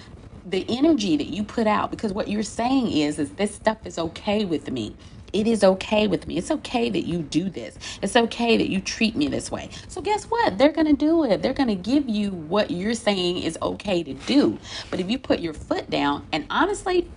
the 0.49 0.65
energy 0.69 1.17
that 1.17 1.27
you 1.27 1.43
put 1.43 1.67
out 1.67 1.91
because 1.91 2.13
what 2.13 2.27
you're 2.27 2.43
saying 2.43 2.91
is 2.91 3.19
is 3.19 3.31
this 3.31 3.53
stuff 3.53 3.77
is 3.85 3.99
okay 3.99 4.45
with 4.45 4.71
me 4.71 4.95
it 5.33 5.45
is 5.45 5.63
okay 5.63 6.07
with 6.07 6.25
me. 6.25 6.37
It's 6.37 6.51
okay 6.51 6.89
that 6.89 7.05
you 7.05 7.21
do 7.21 7.49
this. 7.49 7.77
It's 8.01 8.15
okay 8.15 8.57
that 8.57 8.69
you 8.69 8.79
treat 8.79 9.15
me 9.15 9.27
this 9.27 9.51
way. 9.51 9.69
So, 9.87 10.01
guess 10.01 10.23
what? 10.25 10.57
They're 10.57 10.71
going 10.71 10.87
to 10.87 10.93
do 10.93 11.25
it. 11.25 11.41
They're 11.41 11.53
going 11.53 11.69
to 11.69 11.75
give 11.75 12.07
you 12.07 12.31
what 12.31 12.71
you're 12.71 12.93
saying 12.93 13.39
is 13.39 13.57
okay 13.61 14.03
to 14.03 14.13
do. 14.13 14.57
But 14.89 14.99
if 14.99 15.09
you 15.09 15.19
put 15.19 15.39
your 15.39 15.53
foot 15.53 15.89
down, 15.89 16.25
and 16.31 16.45
honestly, 16.49 17.09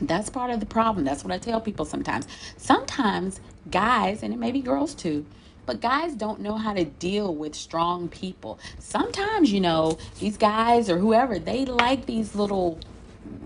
that's 0.00 0.30
part 0.30 0.50
of 0.50 0.60
the 0.60 0.66
problem. 0.66 1.04
That's 1.04 1.22
what 1.22 1.32
I 1.32 1.38
tell 1.38 1.60
people 1.60 1.84
sometimes. 1.84 2.26
Sometimes 2.56 3.40
guys, 3.70 4.22
and 4.22 4.32
it 4.32 4.38
may 4.38 4.50
be 4.50 4.60
girls 4.60 4.94
too, 4.94 5.24
but 5.66 5.80
guys 5.80 6.14
don't 6.14 6.40
know 6.40 6.56
how 6.56 6.72
to 6.72 6.84
deal 6.84 7.34
with 7.34 7.54
strong 7.54 8.08
people. 8.08 8.58
Sometimes, 8.78 9.52
you 9.52 9.60
know, 9.60 9.98
these 10.18 10.36
guys 10.36 10.90
or 10.90 10.98
whoever, 10.98 11.38
they 11.38 11.64
like 11.64 12.06
these 12.06 12.34
little 12.34 12.78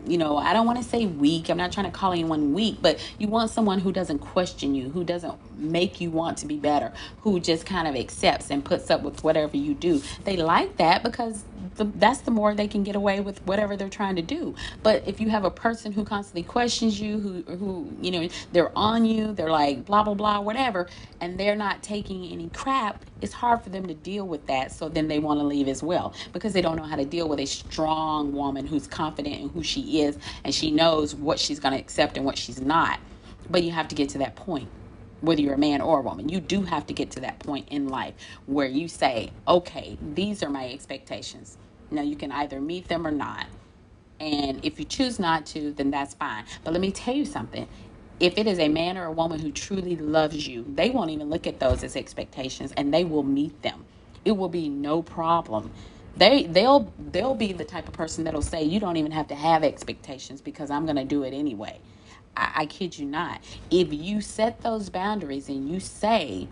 you 0.06 0.18
know, 0.18 0.37
I 0.37 0.52
don't 0.52 0.66
want 0.66 0.78
to 0.78 0.85
say 0.85 1.06
weak. 1.06 1.49
I'm 1.49 1.56
not 1.56 1.73
trying 1.73 1.87
to 1.87 1.92
call 1.92 2.12
anyone 2.12 2.54
weak, 2.54 2.78
but 2.80 2.99
you 3.18 3.28
want 3.28 3.50
someone 3.50 3.80
who 3.80 3.92
doesn't 3.92 4.21
question 4.21 4.75
you, 4.75 4.90
who 4.90 5.04
doesn't 5.04 5.35
make 5.59 6.00
you 6.00 6.11
want 6.11 6.38
to 6.38 6.47
be 6.47 6.56
better, 6.56 6.92
who 7.21 7.40
just 7.40 7.66
kind 7.66 7.88
of 7.88 7.97
accepts 7.97 8.50
and 8.50 8.64
puts 8.64 8.90
up 8.90 9.02
with 9.02 9.25
whatever 9.25 9.56
you 9.56 9.75
do. 9.75 10.02
They 10.25 10.37
like 10.37 10.76
that 10.76 11.02
because 11.02 11.45
the, 11.76 11.85
that's 11.85 12.21
the 12.21 12.30
more 12.30 12.54
they 12.54 12.68
can 12.68 12.83
get 12.83 12.97
away 12.97 13.21
with 13.21 13.45
whatever 13.47 13.76
they're 13.76 13.88
trying 13.88 14.16
to 14.16 14.23
do. 14.23 14.54
But 14.83 15.06
if 15.06 15.21
you 15.21 15.28
have 15.30 15.45
a 15.45 15.50
person 15.50 15.92
who 15.92 16.04
constantly 16.04 16.42
questions 16.42 17.00
you, 17.00 17.18
who 17.18 17.42
who 17.56 17.97
you 18.00 18.11
know 18.11 18.28
they're 18.52 18.76
on 18.76 19.04
you, 19.04 19.33
they're 19.33 19.50
like 19.50 19.85
blah 19.85 20.02
blah 20.02 20.14
blah 20.14 20.40
whatever, 20.40 20.88
and 21.21 21.38
they're 21.38 21.56
not 21.56 21.83
taking 21.83 22.26
any 22.33 22.49
crap, 22.50 23.04
it's 23.21 23.33
hard 23.33 23.62
for 23.62 23.71
them 23.71 23.87
to 23.87 23.95
deal 23.95 24.26
with 24.26 24.47
that. 24.47 24.73
So 24.73 24.88
then 24.88 25.09
they 25.09 25.18
want 25.18 25.40
to 25.40 25.45
leave 25.45 25.68
as 25.68 25.83
well 25.83 26.14
because 26.33 26.52
they 26.52 26.62
don't 26.62 26.76
know 26.76 26.85
how 26.85 26.97
to 26.97 27.04
deal 27.04 27.28
with 27.28 27.40
a 27.40 27.47
strong 27.47 28.33
woman 28.33 28.66
who's 28.66 28.87
confident 28.87 29.40
and 29.40 29.50
who 29.50 29.62
she 29.67 30.03
is 30.03 30.19
and 30.45 30.55
she 30.55 30.71
knows 30.71 31.15
what 31.15 31.39
she's 31.39 31.61
going 31.61 31.75
to 31.75 31.81
accept 31.81 32.17
and 32.17 32.27
what 32.27 32.39
she's 32.39 32.61
not. 32.61 33.01
But 33.51 33.63
you 33.63 33.73
have 33.73 33.89
to 33.89 33.95
get 33.95 34.11
to 34.11 34.19
that 34.19 34.37
point 34.37 34.69
whether 35.21 35.41
you're 35.41 35.55
a 35.55 35.59
man 35.59 35.81
or 35.81 36.01
a 36.01 36.03
woman, 36.03 36.29
you 36.29 36.41
do 36.41 36.63
have 36.63 36.87
to 36.87 36.95
get 36.95 37.11
to 37.13 37.21
that 37.21 37.39
point 37.41 37.69
in 37.71 37.89
life 37.89 38.15
where 38.47 38.69
you 38.69 38.89
say, 38.89 39.31
okay, 39.49 39.99
these 40.01 40.43
are 40.43 40.51
my 40.51 40.69
expectations. 40.69 41.59
Now, 41.91 42.03
you 42.03 42.17
can 42.17 42.33
either 42.33 42.61
meet 42.61 42.89
them 42.89 43.07
or 43.07 43.11
not. 43.11 43.47
And 44.21 44.65
if 44.65 44.79
you 44.79 44.85
choose 44.85 45.19
not 45.19 45.47
to, 45.47 45.73
then 45.73 45.91
that's 45.91 46.15
fine. 46.15 46.45
But 46.65 46.73
let 46.73 46.81
me 46.81 46.91
tell 46.91 47.15
you 47.15 47.25
something. 47.25 47.69
If 48.19 48.39
it 48.39 48.47
is 48.47 48.59
a 48.59 48.69
man 48.69 48.97
or 48.97 49.05
a 49.05 49.13
woman 49.13 49.41
who 49.41 49.53
truly 49.53 49.97
loves 49.97 50.49
you, 50.49 50.65
they 50.75 50.91
won't 50.91 51.11
even 51.11 51.29
look 51.29 51.47
at 51.47 51.61
those 51.61 51.85
as 51.85 51.97
expectations 51.97 52.73
and 52.77 52.93
they 52.93 53.05
will 53.05 53.23
meet 53.23 53.63
them. 53.63 53.85
It 54.25 54.33
will 54.33 54.49
be 54.49 54.69
no 54.69 55.03
problem. 55.03 55.71
They 56.17 56.45
they'll 56.45 56.93
they'll 56.99 57.35
be 57.35 57.53
the 57.53 57.65
type 57.65 57.89
of 57.89 57.95
person 57.95 58.25
that'll 58.25 58.43
say 58.43 58.63
you 58.63 58.81
don't 58.81 58.97
even 58.97 59.13
have 59.13 59.29
to 59.29 59.35
have 59.35 59.65
expectations 59.65 60.41
because 60.41 60.71
I'm 60.71 60.87
going 60.87 60.97
to 60.97 61.05
do 61.05 61.23
it 61.25 61.35
anyway. 61.35 61.81
I, 62.37 62.53
I 62.57 62.67
kid 62.67 62.99
you 62.99 63.07
not. 63.07 63.41
If 63.71 63.93
you 63.93 64.21
set 64.21 64.63
those 64.63 64.91
boundaries 64.91 65.49
and 65.49 65.69
you 65.69 65.81
say, 65.81 66.49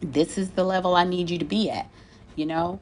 this 0.00 0.38
is 0.38 0.50
the 0.50 0.64
level 0.64 0.94
I 0.94 1.04
need 1.04 1.30
you 1.30 1.38
to 1.38 1.44
be 1.44 1.70
at, 1.70 1.90
you 2.36 2.46
know, 2.46 2.80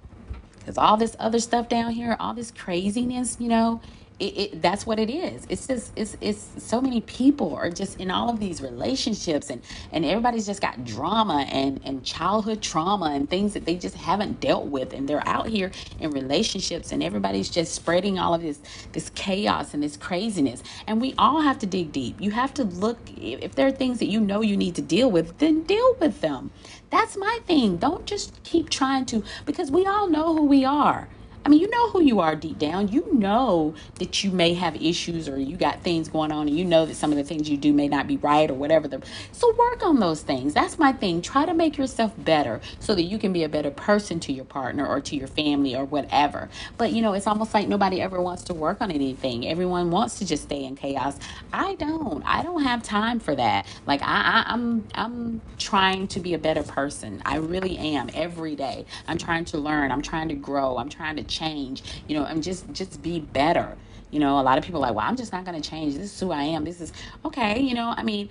because 0.58 0.78
all 0.78 0.96
this 0.96 1.16
other 1.18 1.40
stuff 1.40 1.68
down 1.68 1.92
here, 1.92 2.16
all 2.20 2.34
this 2.34 2.50
craziness, 2.50 3.36
you 3.40 3.48
know, 3.48 3.80
it, 4.20 4.38
it, 4.38 4.62
that's 4.62 4.86
what 4.86 4.98
it 4.98 5.10
is. 5.10 5.46
It's 5.48 5.66
just 5.66 5.92
it's 5.96 6.16
it's 6.20 6.50
so 6.58 6.80
many 6.80 7.00
people 7.02 7.54
are 7.56 7.70
just 7.70 8.00
in 8.00 8.10
all 8.10 8.30
of 8.30 8.38
these 8.38 8.62
relationships 8.62 9.50
and 9.50 9.60
and 9.92 10.04
everybody's 10.04 10.46
just 10.46 10.60
got 10.60 10.84
drama 10.84 11.46
and 11.50 11.80
and 11.84 12.04
childhood 12.04 12.62
trauma 12.62 13.06
and 13.06 13.28
things 13.28 13.54
that 13.54 13.64
they 13.64 13.74
just 13.74 13.96
haven't 13.96 14.40
dealt 14.40 14.66
with 14.66 14.92
and 14.92 15.08
they're 15.08 15.26
out 15.26 15.48
here 15.48 15.72
in 15.98 16.10
relationships 16.10 16.92
and 16.92 17.02
everybody's 17.02 17.50
just 17.50 17.74
spreading 17.74 18.18
all 18.18 18.34
of 18.34 18.42
this 18.42 18.60
this 18.92 19.10
chaos 19.10 19.74
and 19.74 19.82
this 19.82 19.96
craziness 19.96 20.62
and 20.86 21.00
we 21.00 21.14
all 21.18 21.40
have 21.40 21.58
to 21.58 21.66
dig 21.66 21.90
deep. 21.92 22.20
You 22.20 22.30
have 22.30 22.54
to 22.54 22.64
look 22.64 22.98
if 23.16 23.54
there 23.56 23.66
are 23.66 23.72
things 23.72 23.98
that 23.98 24.06
you 24.06 24.20
know 24.20 24.42
you 24.42 24.56
need 24.56 24.76
to 24.76 24.82
deal 24.82 25.10
with, 25.10 25.38
then 25.38 25.62
deal 25.64 25.96
with 26.00 26.20
them. 26.20 26.52
That's 26.90 27.16
my 27.16 27.40
thing. 27.46 27.78
Don't 27.78 28.06
just 28.06 28.40
keep 28.44 28.70
trying 28.70 29.06
to 29.06 29.24
because 29.44 29.70
we 29.72 29.86
all 29.86 30.08
know 30.08 30.34
who 30.34 30.44
we 30.44 30.64
are. 30.64 31.08
I 31.44 31.50
mean, 31.50 31.60
you 31.60 31.68
know 31.68 31.90
who 31.90 32.02
you 32.02 32.20
are 32.20 32.34
deep 32.34 32.58
down. 32.58 32.88
You 32.88 33.06
know 33.12 33.74
that 33.98 34.24
you 34.24 34.30
may 34.30 34.54
have 34.54 34.76
issues 34.80 35.28
or 35.28 35.38
you 35.38 35.56
got 35.56 35.82
things 35.82 36.08
going 36.08 36.32
on 36.32 36.48
and 36.48 36.58
you 36.58 36.64
know 36.64 36.86
that 36.86 36.94
some 36.94 37.12
of 37.12 37.18
the 37.18 37.24
things 37.24 37.50
you 37.50 37.58
do 37.58 37.72
may 37.72 37.86
not 37.86 38.06
be 38.06 38.16
right 38.16 38.50
or 38.50 38.54
whatever. 38.54 38.88
The, 38.88 39.02
so 39.32 39.54
work 39.54 39.84
on 39.84 40.00
those 40.00 40.22
things. 40.22 40.54
That's 40.54 40.78
my 40.78 40.92
thing. 40.92 41.20
Try 41.20 41.44
to 41.44 41.52
make 41.52 41.76
yourself 41.76 42.12
better 42.16 42.60
so 42.78 42.94
that 42.94 43.02
you 43.02 43.18
can 43.18 43.32
be 43.32 43.44
a 43.44 43.48
better 43.48 43.70
person 43.70 44.20
to 44.20 44.32
your 44.32 44.46
partner 44.46 44.86
or 44.86 45.00
to 45.02 45.16
your 45.16 45.28
family 45.28 45.76
or 45.76 45.84
whatever. 45.84 46.48
But 46.78 46.92
you 46.92 47.02
know, 47.02 47.12
it's 47.12 47.26
almost 47.26 47.52
like 47.52 47.68
nobody 47.68 48.00
ever 48.00 48.20
wants 48.22 48.44
to 48.44 48.54
work 48.54 48.80
on 48.80 48.90
anything. 48.90 49.46
Everyone 49.46 49.90
wants 49.90 50.18
to 50.20 50.26
just 50.26 50.44
stay 50.44 50.64
in 50.64 50.76
chaos. 50.76 51.18
I 51.52 51.74
don't. 51.74 52.22
I 52.24 52.42
don't 52.42 52.62
have 52.62 52.82
time 52.82 53.20
for 53.20 53.34
that. 53.34 53.66
Like 53.86 54.00
I, 54.02 54.06
I 54.06 54.44
I'm 54.46 54.86
I'm 54.94 55.40
trying 55.58 56.08
to 56.08 56.20
be 56.20 56.32
a 56.34 56.38
better 56.38 56.62
person. 56.62 57.22
I 57.26 57.36
really 57.36 57.76
am 57.76 58.08
every 58.14 58.56
day. 58.56 58.86
I'm 59.06 59.18
trying 59.18 59.44
to 59.46 59.58
learn. 59.58 59.92
I'm 59.92 60.02
trying 60.02 60.28
to 60.28 60.34
grow. 60.34 60.78
I'm 60.78 60.88
trying 60.88 61.16
to 61.16 61.33
change, 61.34 61.82
you 62.08 62.16
know, 62.16 62.24
and 62.24 62.42
just 62.42 62.72
just 62.72 63.02
be 63.02 63.20
better. 63.20 63.76
You 64.10 64.20
know, 64.20 64.38
a 64.38 64.42
lot 64.42 64.58
of 64.58 64.64
people 64.64 64.78
are 64.78 64.88
like, 64.88 64.94
well, 64.94 65.06
I'm 65.06 65.16
just 65.16 65.32
not 65.32 65.44
going 65.44 65.60
to 65.60 65.68
change. 65.68 65.94
This 65.94 66.12
is 66.12 66.20
who 66.20 66.30
I 66.30 66.44
am. 66.44 66.64
This 66.64 66.80
is 66.80 66.92
okay. 67.24 67.60
You 67.60 67.74
know, 67.74 67.92
I 67.96 68.04
mean, 68.04 68.28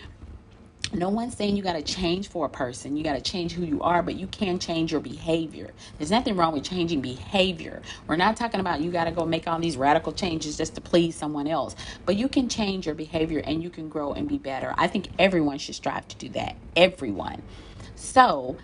no 0.93 1.09
one's 1.09 1.35
saying 1.35 1.57
you 1.57 1.63
got 1.63 1.73
to 1.73 1.81
change 1.81 2.29
for 2.29 2.45
a 2.45 2.49
person. 2.49 2.95
You 2.95 3.03
got 3.03 3.15
to 3.15 3.21
change 3.21 3.53
who 3.53 3.63
you 3.63 3.81
are, 3.81 4.03
but 4.03 4.15
you 4.15 4.27
can 4.27 4.59
change 4.59 4.91
your 4.91 5.01
behavior. 5.01 5.71
There's 5.97 6.11
nothing 6.11 6.35
wrong 6.35 6.53
with 6.53 6.63
changing 6.63 7.01
behavior. 7.01 7.81
We're 8.07 8.15
not 8.15 8.37
talking 8.37 8.59
about 8.59 8.81
you 8.81 8.91
got 8.91 9.05
to 9.05 9.11
go 9.11 9.25
make 9.25 9.47
all 9.47 9.59
these 9.59 9.75
radical 9.75 10.13
changes 10.13 10.55
just 10.55 10.75
to 10.75 10.81
please 10.81 11.15
someone 11.15 11.47
else, 11.47 11.75
but 12.05 12.15
you 12.15 12.27
can 12.27 12.47
change 12.47 12.85
your 12.85 12.95
behavior 12.95 13.41
and 13.43 13.63
you 13.63 13.69
can 13.69 13.89
grow 13.89 14.13
and 14.13 14.27
be 14.27 14.37
better. 14.37 14.73
I 14.77 14.87
think 14.87 15.09
everyone 15.17 15.57
should 15.57 15.75
strive 15.75 16.07
to 16.09 16.15
do 16.17 16.29
that. 16.29 16.55
Everyone. 16.75 17.41
So, 17.95 18.57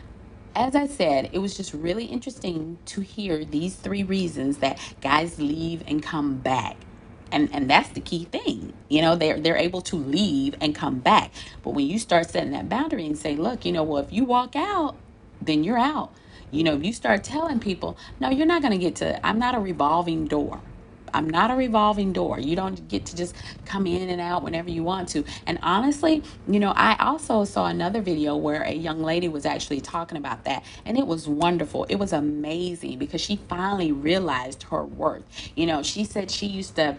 as 0.60 0.76
I 0.76 0.88
said, 0.88 1.30
it 1.32 1.40
was 1.40 1.56
just 1.56 1.74
really 1.74 2.06
interesting 2.06 2.80
to 2.88 3.02
hear 3.02 3.46
these 3.46 3.76
three 3.76 4.04
reasons 4.04 4.58
that 4.58 4.78
guys 5.02 5.40
leave 5.40 5.84
and 5.88 6.04
come 6.04 6.36
back. 6.36 6.76
And 7.32 7.50
and 7.54 7.70
that's 7.70 7.90
the 7.90 8.02
key 8.02 8.26
thing. 8.26 8.74
You 8.90 9.02
know, 9.02 9.16
they're 9.16 9.40
they're 9.40 9.56
able 9.56 9.82
to 9.84 9.96
leave 9.96 10.56
and 10.60 10.76
come 10.76 11.00
back. 11.00 11.32
But 11.64 11.72
when 11.72 11.88
you 11.88 11.98
start 11.98 12.30
setting 12.30 12.52
that 12.52 12.68
boundary 12.68 13.06
and 13.06 13.18
say, 13.18 13.38
look, 13.38 13.66
you 13.66 13.72
know, 13.72 13.84
well, 13.84 14.04
if 14.04 14.12
you 14.12 14.26
walk 14.26 14.56
out, 14.58 14.98
then 15.42 15.64
you're 15.64 15.80
out. 15.80 16.12
You 16.52 16.64
know, 16.64 16.76
if 16.76 16.84
you 16.84 16.92
start 16.92 17.24
telling 17.24 17.60
people, 17.62 17.98
no, 18.20 18.30
you're 18.30 18.48
not 18.48 18.62
going 18.62 18.74
to 18.74 18.80
get 18.80 18.98
to, 18.98 19.26
I'm 19.26 19.40
not 19.40 19.56
a 19.56 19.60
revolving 19.60 20.26
door. 20.26 20.60
I'm 21.14 21.30
not 21.30 21.52
a 21.52 21.56
revolving 21.56 22.14
door. 22.14 22.40
You 22.40 22.56
don't 22.56 22.88
get 22.88 23.06
to 23.08 23.16
just 23.16 23.36
come 23.66 23.88
in 23.88 24.10
and 24.10 24.22
out 24.22 24.44
whenever 24.44 24.70
you 24.70 24.84
want 24.84 25.10
to. 25.10 25.24
And 25.46 25.60
honestly, 25.62 26.24
you 26.48 26.60
know, 26.60 26.72
I 26.72 26.96
also 27.00 27.44
saw 27.46 27.68
another 27.68 28.02
video 28.02 28.36
where 28.36 28.64
a 28.64 28.74
young 28.74 29.04
lady 29.04 29.28
was 29.28 29.46
actually 29.46 29.82
talking 29.82 30.18
about 30.18 30.46
that, 30.46 30.64
and 30.86 30.98
it 30.98 31.08
was 31.08 31.28
wonderful. 31.28 31.86
It 31.86 31.96
was 31.96 32.14
amazing 32.14 33.00
because 33.00 33.22
she 33.22 33.38
finally 33.50 33.92
realized 33.92 34.64
her 34.64 34.84
worth. 34.84 35.24
You 35.56 35.66
know, 35.66 35.84
she 35.84 36.04
said 36.04 36.32
she 36.32 36.48
used 36.48 36.76
to 36.76 36.98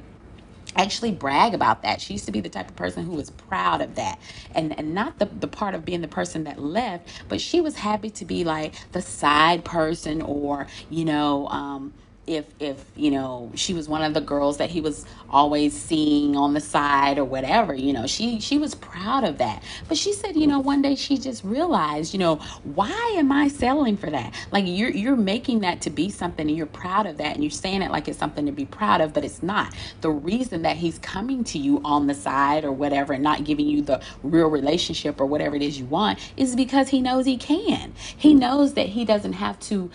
actually 0.76 1.12
brag 1.12 1.54
about 1.54 1.82
that. 1.82 2.00
She 2.00 2.14
used 2.14 2.26
to 2.26 2.32
be 2.32 2.40
the 2.40 2.48
type 2.48 2.68
of 2.68 2.76
person 2.76 3.04
who 3.04 3.12
was 3.12 3.30
proud 3.30 3.80
of 3.80 3.96
that. 3.96 4.18
And 4.54 4.78
and 4.78 4.94
not 4.94 5.18
the, 5.18 5.26
the 5.26 5.48
part 5.48 5.74
of 5.74 5.84
being 5.84 6.00
the 6.00 6.08
person 6.08 6.44
that 6.44 6.60
left, 6.60 7.08
but 7.28 7.40
she 7.40 7.60
was 7.60 7.76
happy 7.76 8.10
to 8.10 8.24
be 8.24 8.44
like 8.44 8.74
the 8.92 9.02
side 9.02 9.64
person 9.64 10.22
or, 10.22 10.66
you 10.88 11.04
know, 11.04 11.48
um, 11.48 11.92
if 12.30 12.46
if 12.60 12.84
you 12.96 13.10
know 13.10 13.50
she 13.56 13.74
was 13.74 13.88
one 13.88 14.02
of 14.02 14.14
the 14.14 14.20
girls 14.20 14.58
that 14.58 14.70
he 14.70 14.80
was 14.80 15.04
always 15.30 15.74
seeing 15.76 16.36
on 16.36 16.54
the 16.54 16.60
side 16.60 17.18
or 17.18 17.24
whatever 17.24 17.74
you 17.74 17.92
know 17.92 18.06
she 18.06 18.40
she 18.40 18.56
was 18.56 18.74
proud 18.76 19.24
of 19.24 19.38
that. 19.38 19.62
But 19.88 19.98
she 19.98 20.12
said 20.12 20.36
you 20.36 20.46
know 20.46 20.60
one 20.60 20.80
day 20.80 20.94
she 20.94 21.18
just 21.18 21.42
realized 21.44 22.14
you 22.14 22.20
know 22.20 22.36
why 22.62 23.14
am 23.16 23.32
i 23.32 23.48
settling 23.48 23.96
for 23.96 24.10
that? 24.10 24.34
Like 24.52 24.64
you're 24.66 24.90
you're 24.90 25.16
making 25.16 25.60
that 25.60 25.80
to 25.82 25.90
be 25.90 26.08
something 26.10 26.48
and 26.48 26.56
you're 26.56 26.66
proud 26.66 27.06
of 27.06 27.18
that 27.18 27.34
and 27.34 27.42
you're 27.42 27.50
saying 27.50 27.82
it 27.82 27.90
like 27.90 28.06
it's 28.08 28.18
something 28.18 28.46
to 28.46 28.52
be 28.52 28.66
proud 28.66 29.00
of 29.00 29.12
but 29.12 29.24
it's 29.24 29.42
not. 29.42 29.74
The 30.00 30.10
reason 30.10 30.62
that 30.62 30.76
he's 30.76 30.98
coming 31.00 31.42
to 31.44 31.58
you 31.58 31.80
on 31.84 32.06
the 32.06 32.14
side 32.14 32.64
or 32.64 32.72
whatever 32.72 33.12
and 33.12 33.24
not 33.24 33.44
giving 33.44 33.66
you 33.66 33.82
the 33.82 34.00
real 34.22 34.48
relationship 34.48 35.20
or 35.20 35.26
whatever 35.26 35.56
it 35.56 35.62
is 35.62 35.78
you 35.80 35.86
want 35.86 36.18
is 36.36 36.54
because 36.54 36.88
he 36.90 37.00
knows 37.00 37.26
he 37.26 37.36
can. 37.36 37.92
He 38.16 38.34
knows 38.34 38.74
that 38.74 38.86
he 38.90 39.04
doesn't 39.04 39.34
have 39.34 39.58
to 39.60 39.90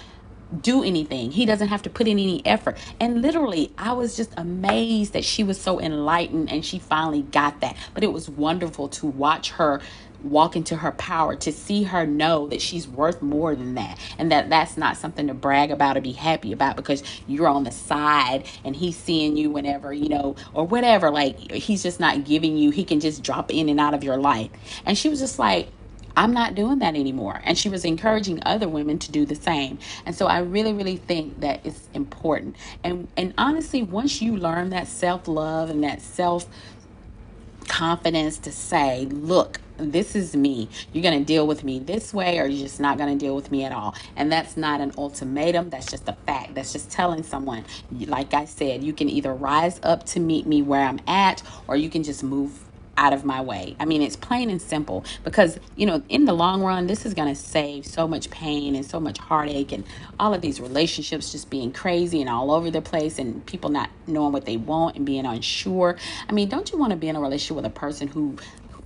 do 0.61 0.83
anything. 0.83 1.31
He 1.31 1.45
doesn't 1.45 1.67
have 1.67 1.81
to 1.83 1.89
put 1.89 2.07
in 2.07 2.19
any 2.19 2.45
effort. 2.45 2.77
And 2.99 3.21
literally, 3.21 3.71
I 3.77 3.93
was 3.93 4.15
just 4.15 4.33
amazed 4.37 5.13
that 5.13 5.25
she 5.25 5.43
was 5.43 5.59
so 5.59 5.79
enlightened 5.79 6.51
and 6.51 6.65
she 6.65 6.79
finally 6.79 7.23
got 7.23 7.61
that. 7.61 7.75
But 7.93 8.03
it 8.03 8.11
was 8.11 8.29
wonderful 8.29 8.89
to 8.89 9.07
watch 9.07 9.51
her 9.51 9.81
walk 10.23 10.55
into 10.55 10.75
her 10.75 10.91
power 10.93 11.35
to 11.35 11.51
see 11.51 11.83
her 11.83 12.05
know 12.05 12.47
that 12.47 12.61
she's 12.61 12.87
worth 12.87 13.21
more 13.21 13.55
than 13.55 13.75
that 13.75 13.99
and 14.17 14.31
that 14.31 14.49
that's 14.49 14.75
not 14.75 14.97
something 14.97 15.27
to 15.27 15.33
brag 15.33 15.71
about 15.71 15.97
or 15.97 16.01
be 16.01 16.13
happy 16.13 16.51
about 16.51 16.75
because 16.75 17.03
you're 17.27 17.47
on 17.47 17.63
the 17.63 17.71
side 17.71 18.43
and 18.63 18.75
he's 18.75 18.95
seeing 18.97 19.37
you 19.37 19.51
whenever 19.51 19.93
you 19.93 20.09
know 20.09 20.35
or 20.53 20.65
whatever 20.65 21.11
like 21.11 21.51
he's 21.51 21.83
just 21.83 21.99
not 21.99 22.23
giving 22.23 22.57
you 22.57 22.71
he 22.71 22.83
can 22.83 22.99
just 22.99 23.21
drop 23.23 23.53
in 23.53 23.69
and 23.69 23.79
out 23.79 23.93
of 23.93 24.03
your 24.03 24.17
life 24.17 24.49
and 24.85 24.97
she 24.97 25.09
was 25.09 25.19
just 25.19 25.37
like 25.37 25.67
I'm 26.15 26.33
not 26.33 26.55
doing 26.55 26.79
that 26.79 26.95
anymore. 26.95 27.41
And 27.43 27.57
she 27.57 27.69
was 27.69 27.85
encouraging 27.85 28.41
other 28.45 28.67
women 28.67 28.99
to 28.99 29.11
do 29.11 29.25
the 29.25 29.35
same. 29.35 29.79
And 30.05 30.15
so 30.15 30.27
I 30.27 30.39
really, 30.39 30.73
really 30.73 30.97
think 30.97 31.41
that 31.41 31.65
it's 31.65 31.89
important. 31.93 32.55
And 32.83 33.07
and 33.17 33.33
honestly, 33.37 33.83
once 33.83 34.21
you 34.21 34.37
learn 34.37 34.69
that 34.69 34.87
self-love 34.87 35.69
and 35.69 35.83
that 35.83 36.01
self 36.01 36.47
confidence 37.67 38.37
to 38.39 38.51
say, 38.51 39.05
look, 39.07 39.59
this 39.77 40.15
is 40.15 40.35
me. 40.35 40.69
You're 40.93 41.03
going 41.03 41.19
to 41.19 41.25
deal 41.25 41.45
with 41.47 41.63
me 41.63 41.79
this 41.79 42.13
way, 42.13 42.39
or 42.39 42.45
you're 42.45 42.61
just 42.61 42.79
not 42.79 42.97
going 42.97 43.17
to 43.17 43.25
deal 43.25 43.35
with 43.35 43.51
me 43.51 43.63
at 43.63 43.71
all. 43.71 43.95
And 44.15 44.31
that's 44.31 44.55
not 44.55 44.81
an 44.81 44.93
ultimatum. 44.97 45.69
That's 45.69 45.89
just 45.89 46.07
a 46.07 46.13
fact. 46.25 46.55
That's 46.55 46.71
just 46.71 46.91
telling 46.91 47.23
someone, 47.23 47.65
like 47.91 48.33
I 48.33 48.45
said, 48.45 48.83
you 48.83 48.93
can 48.93 49.09
either 49.09 49.33
rise 49.33 49.79
up 49.83 50.05
to 50.07 50.19
meet 50.19 50.45
me 50.45 50.61
where 50.61 50.81
I'm 50.81 50.99
at, 51.07 51.43
or 51.67 51.75
you 51.75 51.89
can 51.89 52.03
just 52.03 52.23
move 52.23 52.64
out 52.97 53.13
of 53.13 53.25
my 53.25 53.41
way. 53.41 53.75
I 53.79 53.85
mean, 53.85 54.01
it's 54.01 54.15
plain 54.15 54.49
and 54.49 54.61
simple 54.61 55.05
because, 55.23 55.59
you 55.75 55.85
know, 55.85 56.01
in 56.09 56.25
the 56.25 56.33
long 56.33 56.61
run, 56.63 56.87
this 56.87 57.05
is 57.05 57.13
going 57.13 57.27
to 57.27 57.39
save 57.39 57.85
so 57.85 58.07
much 58.07 58.29
pain 58.29 58.75
and 58.75 58.85
so 58.85 58.99
much 58.99 59.17
heartache 59.17 59.71
and 59.71 59.83
all 60.19 60.33
of 60.33 60.41
these 60.41 60.61
relationships 60.61 61.31
just 61.31 61.49
being 61.49 61.71
crazy 61.71 62.21
and 62.21 62.29
all 62.29 62.51
over 62.51 62.71
the 62.71 62.81
place 62.81 63.19
and 63.19 63.45
people 63.45 63.69
not 63.69 63.89
knowing 64.07 64.31
what 64.31 64.45
they 64.45 64.57
want 64.57 64.95
and 64.95 65.05
being 65.05 65.25
unsure. 65.25 65.97
I 66.29 66.31
mean, 66.31 66.49
don't 66.49 66.71
you 66.71 66.77
want 66.77 66.91
to 66.91 66.97
be 66.97 67.07
in 67.07 67.15
a 67.15 67.21
relationship 67.21 67.55
with 67.55 67.65
a 67.65 67.69
person 67.69 68.07
who, 68.07 68.37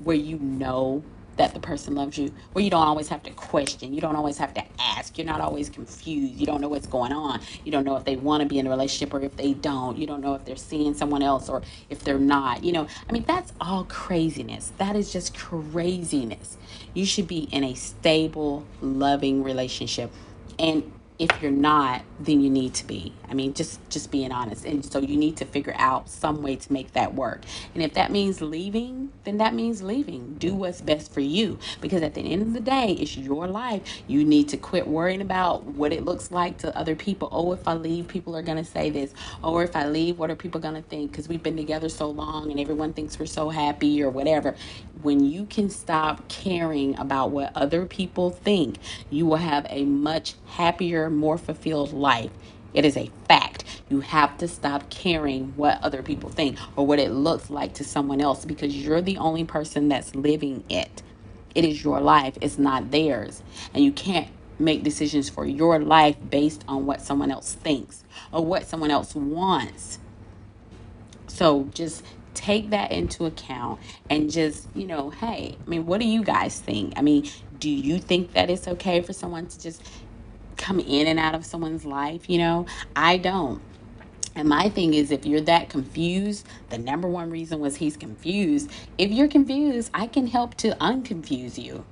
where 0.04 0.16
you 0.16 0.40
know 0.40 1.04
that 1.40 1.54
the 1.54 1.60
person 1.60 1.96
loves 1.96 2.18
you, 2.18 2.34
where 2.52 2.64
you 2.64 2.70
don't 2.70 2.86
always 2.86 3.08
have 3.08 3.24
to 3.24 3.32
question, 3.32 3.94
you 3.94 4.02
don't 4.02 4.18
always 4.18 4.38
have 4.38 4.54
to 4.54 4.64
ask, 4.78 5.18
you're 5.18 5.26
not 5.26 5.40
always 5.40 5.70
confused, 5.70 6.34
you 6.34 6.46
don't 6.46 6.60
know 6.60 6.68
what's 6.68 6.86
going 6.86 7.14
on, 7.14 7.40
you 7.64 7.72
don't 7.72 7.86
know 7.86 7.96
if 7.96 8.04
they 8.04 8.18
want 8.18 8.44
to 8.44 8.48
be 8.48 8.60
in 8.60 8.68
a 8.68 8.70
relationship 8.70 9.14
or 9.14 9.22
if 9.22 9.36
they 9.38 9.54
don't, 9.54 9.98
you 9.98 10.06
don't 10.06 10.20
know 10.20 10.36
if 10.36 10.44
they're 10.44 10.58
seeing 10.58 10.94
someone 10.94 11.24
else 11.24 11.48
or 11.48 11.62
if 11.90 12.04
they're 12.04 12.20
not, 12.20 12.64
you 12.64 12.74
know. 12.74 12.88
I 13.08 13.14
mean, 13.14 13.24
that's 13.26 13.54
all 13.62 13.86
craziness. 13.86 14.74
That 14.80 14.98
is 14.98 15.14
just 15.14 15.38
craziness. 15.38 16.58
You 16.94 17.06
should 17.06 17.28
be 17.28 17.48
in 17.52 17.64
a 17.64 17.74
stable, 17.74 18.66
loving 18.82 19.42
relationship. 19.42 20.12
And 20.60 20.92
if 21.18 21.42
you're 21.42 21.52
not 21.52 22.02
then 22.20 22.42
you 22.42 22.50
need 22.50 22.74
to 22.74 22.86
be 22.86 23.14
i 23.30 23.34
mean 23.34 23.54
just 23.54 23.80
just 23.90 24.12
being 24.12 24.32
honest. 24.32 24.66
And 24.66 24.86
so 24.86 25.00
you 25.00 25.18
need 25.18 25.38
to 25.38 25.46
figure 25.46 25.76
out 25.78 26.10
some 26.10 26.42
way 26.42 26.56
to 26.56 26.74
make 26.74 26.94
that 26.94 27.14
work. 27.16 27.42
And 27.74 27.84
if 27.84 27.94
that 27.94 28.12
means 28.12 28.42
leaving 28.42 29.12
then 29.24 29.38
that 29.38 29.54
means 29.54 29.82
leaving. 29.82 30.36
Do 30.40 30.56
what's 30.56 30.82
best 30.82 31.14
for 31.14 31.22
you. 31.22 31.60
Because 31.82 32.02
at 32.02 32.14
the 32.14 32.22
end 32.22 32.42
of 32.42 32.54
the 32.54 32.60
day 32.60 32.94
it's 33.00 33.18
your 33.18 33.48
life. 33.48 33.82
You 34.08 34.24
need 34.24 34.50
to 34.50 34.58
quit 34.58 34.88
worrying 34.88 35.22
about 35.22 35.66
what 35.66 35.94
it 35.94 36.06
looks 36.06 36.32
like 36.32 36.58
to 36.60 36.78
other 36.78 36.96
people. 36.96 37.30
Oh 37.32 37.52
if 37.54 37.68
i 37.68 37.74
leave 37.74 38.08
people 38.08 38.36
are 38.36 38.42
going 38.42 38.58
to 38.58 38.70
say 38.70 38.90
this. 38.90 39.14
Or 39.44 39.64
if 39.64 39.76
i 39.76 39.88
leave 39.88 40.18
what 40.20 40.32
are 40.32 40.36
people 40.36 40.62
going 40.62 40.76
to 40.76 40.82
think? 40.82 41.12
Because 41.12 41.28
we've 41.28 41.44
been 41.44 41.58
together 41.58 41.90
so 41.90 42.10
long 42.10 42.52
and 42.52 42.60
everyone 42.60 42.94
thinks 42.94 43.20
we're 43.20 43.26
so 43.26 43.50
happy 43.50 44.02
or 44.02 44.10
whatever. 44.10 44.56
When 45.02 45.24
you 45.24 45.46
can 45.46 45.70
stop 45.70 46.28
caring 46.28 46.98
about 47.00 47.32
what 47.32 47.52
other 47.56 47.86
people 47.86 48.32
think 48.32 48.78
you 49.10 49.26
will 49.26 49.38
have 49.38 49.66
a 49.70 49.86
much 49.86 50.36
happier 50.48 51.10
more 51.10 51.38
fulfilled 51.38 51.94
life. 51.94 52.32
It 52.74 52.86
is 52.86 52.98
a 52.98 53.10
fact. 53.28 53.64
You 53.90 54.02
have 54.02 54.38
to 54.38 54.48
stop 54.48 54.90
caring 54.90 55.54
what 55.56 55.82
other 55.82 56.04
people 56.04 56.30
think 56.30 56.58
or 56.76 56.86
what 56.86 57.00
it 57.00 57.12
looks 57.12 57.50
like 57.50 57.74
to 57.76 57.84
someone 57.84 58.22
else 58.22 58.46
because 58.46 58.76
you're 58.76 59.02
the 59.02 59.18
only 59.18 59.44
person 59.44 59.90
that's 59.90 60.16
living 60.16 60.64
it. 60.70 61.02
It 61.56 61.66
is 61.66 61.84
your 61.84 62.00
life, 62.00 62.38
it's 62.42 62.60
not 62.60 62.92
theirs. 62.92 63.42
And 63.74 63.84
you 63.84 63.92
can't 63.92 64.28
make 64.60 64.84
decisions 64.84 65.30
for 65.30 65.46
your 65.46 65.80
life 65.80 66.18
based 66.30 66.64
on 66.68 66.86
what 66.86 67.02
someone 67.02 67.32
else 67.32 67.54
thinks 67.54 68.04
or 68.32 68.46
what 68.46 68.68
someone 68.68 68.92
else 68.92 69.16
wants. 69.16 70.00
So 71.28 71.70
just 71.74 72.04
take 72.34 72.70
that 72.70 72.92
into 72.92 73.26
account 73.26 73.80
and 74.10 74.30
just, 74.30 74.68
you 74.76 74.86
know, 74.86 75.10
hey, 75.10 75.58
I 75.66 75.70
mean, 75.70 75.86
what 75.86 76.00
do 76.00 76.08
you 76.08 76.24
guys 76.24 76.60
think? 76.60 76.94
I 76.98 77.02
mean, 77.02 77.30
do 77.60 77.70
you 77.70 78.00
think 78.00 78.34
that 78.34 78.50
it's 78.50 78.68
okay 78.68 79.02
for 79.02 79.14
someone 79.14 79.48
to 79.48 79.60
just 79.60 79.82
come 80.60 80.80
in 80.80 81.08
and 81.08 81.20
out 81.20 81.34
of 81.34 81.46
someone's 81.46 81.86
life, 81.86 82.30
you 82.30 82.38
know? 82.38 82.68
I 82.96 83.18
don't. 83.18 83.62
And 84.36 84.48
my 84.48 84.70
thing 84.70 84.94
is, 84.94 85.12
if 85.12 85.26
you're 85.26 85.42
that 85.42 85.70
confused, 85.70 86.48
the 86.70 86.78
number 86.78 87.08
one 87.08 87.32
reason 87.32 87.60
was 87.60 87.78
he's 87.78 87.98
confused. 87.98 88.70
If 88.98 89.12
you're 89.12 89.28
confused, 89.28 89.90
I 89.94 90.08
can 90.08 90.28
help 90.28 90.56
to 90.56 90.70
unconfuse 90.76 91.58
you. 91.58 91.86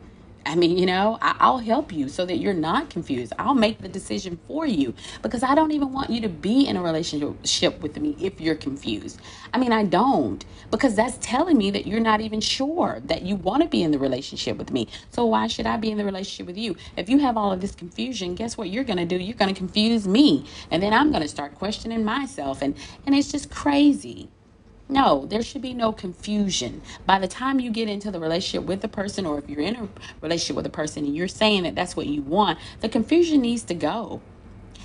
I 0.47 0.55
mean, 0.55 0.77
you 0.77 0.85
know, 0.85 1.17
I, 1.21 1.49
will 1.49 1.57
help 1.57 1.91
you 1.91 2.07
so 2.07 2.25
that 2.25 2.37
you're 2.37 2.53
not 2.53 2.89
confused. 2.89 3.33
I'll 3.37 3.53
make 3.53 3.79
the 3.79 3.89
decision 3.89 4.39
for 4.47 4.65
you 4.65 4.93
because 5.21 5.43
I 5.43 5.53
don't 5.55 5.71
even 5.71 5.91
want 5.91 6.09
you 6.09 6.21
to 6.21 6.29
be 6.29 6.67
in 6.67 6.77
a 6.77 6.81
relationship 6.81 7.81
with 7.81 7.99
me 7.99 8.15
if 8.21 8.39
you're 8.39 8.55
confused. 8.55 9.19
I 9.53 9.57
mean, 9.57 9.73
I 9.73 9.83
don't 9.83 10.45
because 10.71 10.95
that's 10.95 11.17
telling 11.19 11.57
me 11.57 11.69
that 11.71 11.85
you're 11.85 11.99
not 11.99 12.21
even 12.21 12.39
sure 12.39 13.01
that 13.05 13.23
you 13.23 13.35
want 13.35 13.61
to 13.63 13.67
be 13.67 13.83
in 13.83 13.91
the 13.91 13.99
relationship 13.99 14.57
with 14.57 14.71
me. 14.71 14.87
So 15.11 15.25
why 15.25 15.47
should 15.47 15.65
I 15.65 15.75
be 15.75 15.91
in 15.91 15.97
the 15.97 16.05
relationship 16.05 16.47
with 16.47 16.57
you? 16.57 16.77
If 16.95 17.09
you 17.09 17.19
have 17.19 17.35
all 17.35 17.51
of 17.51 17.59
this 17.59 17.75
confusion, 17.75 18.33
guess 18.33 18.57
what 18.57 18.69
you're 18.69 18.85
going 18.85 18.97
to 18.97 19.05
do? 19.05 19.17
You're 19.17 19.35
going 19.35 19.53
to 19.53 19.57
confuse 19.57 20.07
me. 20.07 20.45
And 20.71 20.81
then 20.81 20.93
I'm 20.93 21.11
going 21.11 21.23
to 21.23 21.27
start 21.27 21.55
questioning 21.55 22.05
myself. 22.05 22.61
And, 22.61 22.75
and 23.05 23.13
it's 23.13 23.31
just 23.31 23.51
crazy. 23.51 24.29
No, 24.89 25.25
there 25.25 25.41
should 25.41 25.61
be 25.61 25.73
no 25.73 25.91
confusion. 25.91 26.81
By 27.05 27.19
the 27.19 27.27
time 27.27 27.59
you 27.59 27.71
get 27.71 27.89
into 27.89 28.09
the 28.09 28.19
relationship 28.19 28.67
with 28.67 28.81
the 28.81 28.87
person, 28.87 29.25
or 29.25 29.37
if 29.37 29.49
you're 29.49 29.59
in 29.59 29.75
a 29.75 29.89
relationship 30.21 30.55
with 30.55 30.65
a 30.65 30.69
person 30.69 31.05
and 31.05 31.15
you're 31.15 31.27
saying 31.27 31.63
that 31.63 31.75
that's 31.75 31.95
what 31.95 32.07
you 32.07 32.21
want, 32.21 32.57
the 32.79 32.87
confusion 32.87 33.41
needs 33.41 33.63
to 33.63 33.73
go. 33.73 34.21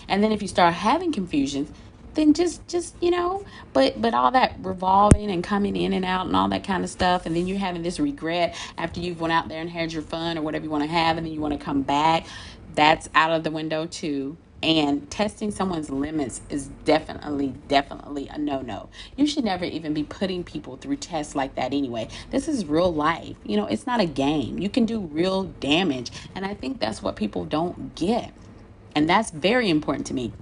And 0.09 0.23
then 0.23 0.33
if 0.33 0.43
you 0.43 0.49
start 0.49 0.75
having 0.75 1.13
confusions, 1.13 1.71
then 2.15 2.35
just 2.35 2.67
just 2.69 2.95
you 3.01 3.11
know 3.11 3.45
but 3.73 4.01
but 4.01 4.13
all 4.13 4.31
that 4.31 4.55
revolving 4.61 5.31
and 5.31 5.43
coming 5.43 5.77
in 5.77 5.93
and 5.93 6.05
out 6.05 6.27
and 6.27 6.37
all 6.37 6.49
that 6.49 6.65
kind 6.65 6.85
of 6.85 6.91
stuff 6.91 7.25
and 7.25 7.35
then 7.35 7.47
you're 7.47 7.59
having 7.59 7.83
this 7.83 7.99
regret 7.99 8.55
after 8.77 9.01
you've 9.01 9.21
went 9.21 9.33
out 9.33 9.49
there 9.49 9.61
and 9.61 9.71
had 9.71 9.93
your 9.93 10.03
fun 10.03 10.37
or 10.37 10.43
whatever 10.43 10.65
you 10.65 10.71
want 10.71 10.85
to 10.85 10.91
have 10.91 11.17
and 11.17 11.27
then 11.27 11.33
you 11.33 11.41
want 11.41 11.59
to 11.59 11.65
come 11.65 11.83
back 11.83 12.27
that's 12.75 13.09
out 13.15 13.31
of 13.31 13.45
the 13.45 13.51
window 13.51 13.87
too 13.87 14.37
and 14.63 15.11
testing 15.11 15.51
someone's 15.51 15.91
limits 15.91 16.41
is 16.49 16.69
definitely, 16.85 17.55
definitely 17.69 18.29
a 18.29 18.39
no 18.39 18.61
no. 18.61 18.89
You 19.17 19.27
should 19.27 19.45
never 19.45 19.65
even 19.65 19.93
be 19.93 20.05
putting 20.05 20.45
people 20.45 20.77
through 20.77 20.97
tests 20.97 21.35
like 21.35 21.55
that 21.57 21.73
anyway. 21.73 22.09
This 22.31 22.49
is 22.49 22.67
real 22.67 22.93
life. 22.93 23.37
You 23.45 23.57
know, 23.57 23.67
it's 23.67 23.87
not 23.87 24.01
a 24.01 24.07
game. 24.07 24.59
You 24.59 24.69
can 24.69 24.87
do 24.87 25.01
real 25.01 25.45
damage. 25.45 26.11
And 26.35 26.45
I 26.45 26.55
think 26.55 26.79
that's 26.81 27.03
what 27.03 27.17
people 27.17 27.45
don't 27.45 27.95
get. 27.95 28.33
And 28.95 29.09
that's 29.09 29.31
very 29.31 29.69
important 29.69 30.07
to 30.09 30.15
me. 30.15 30.33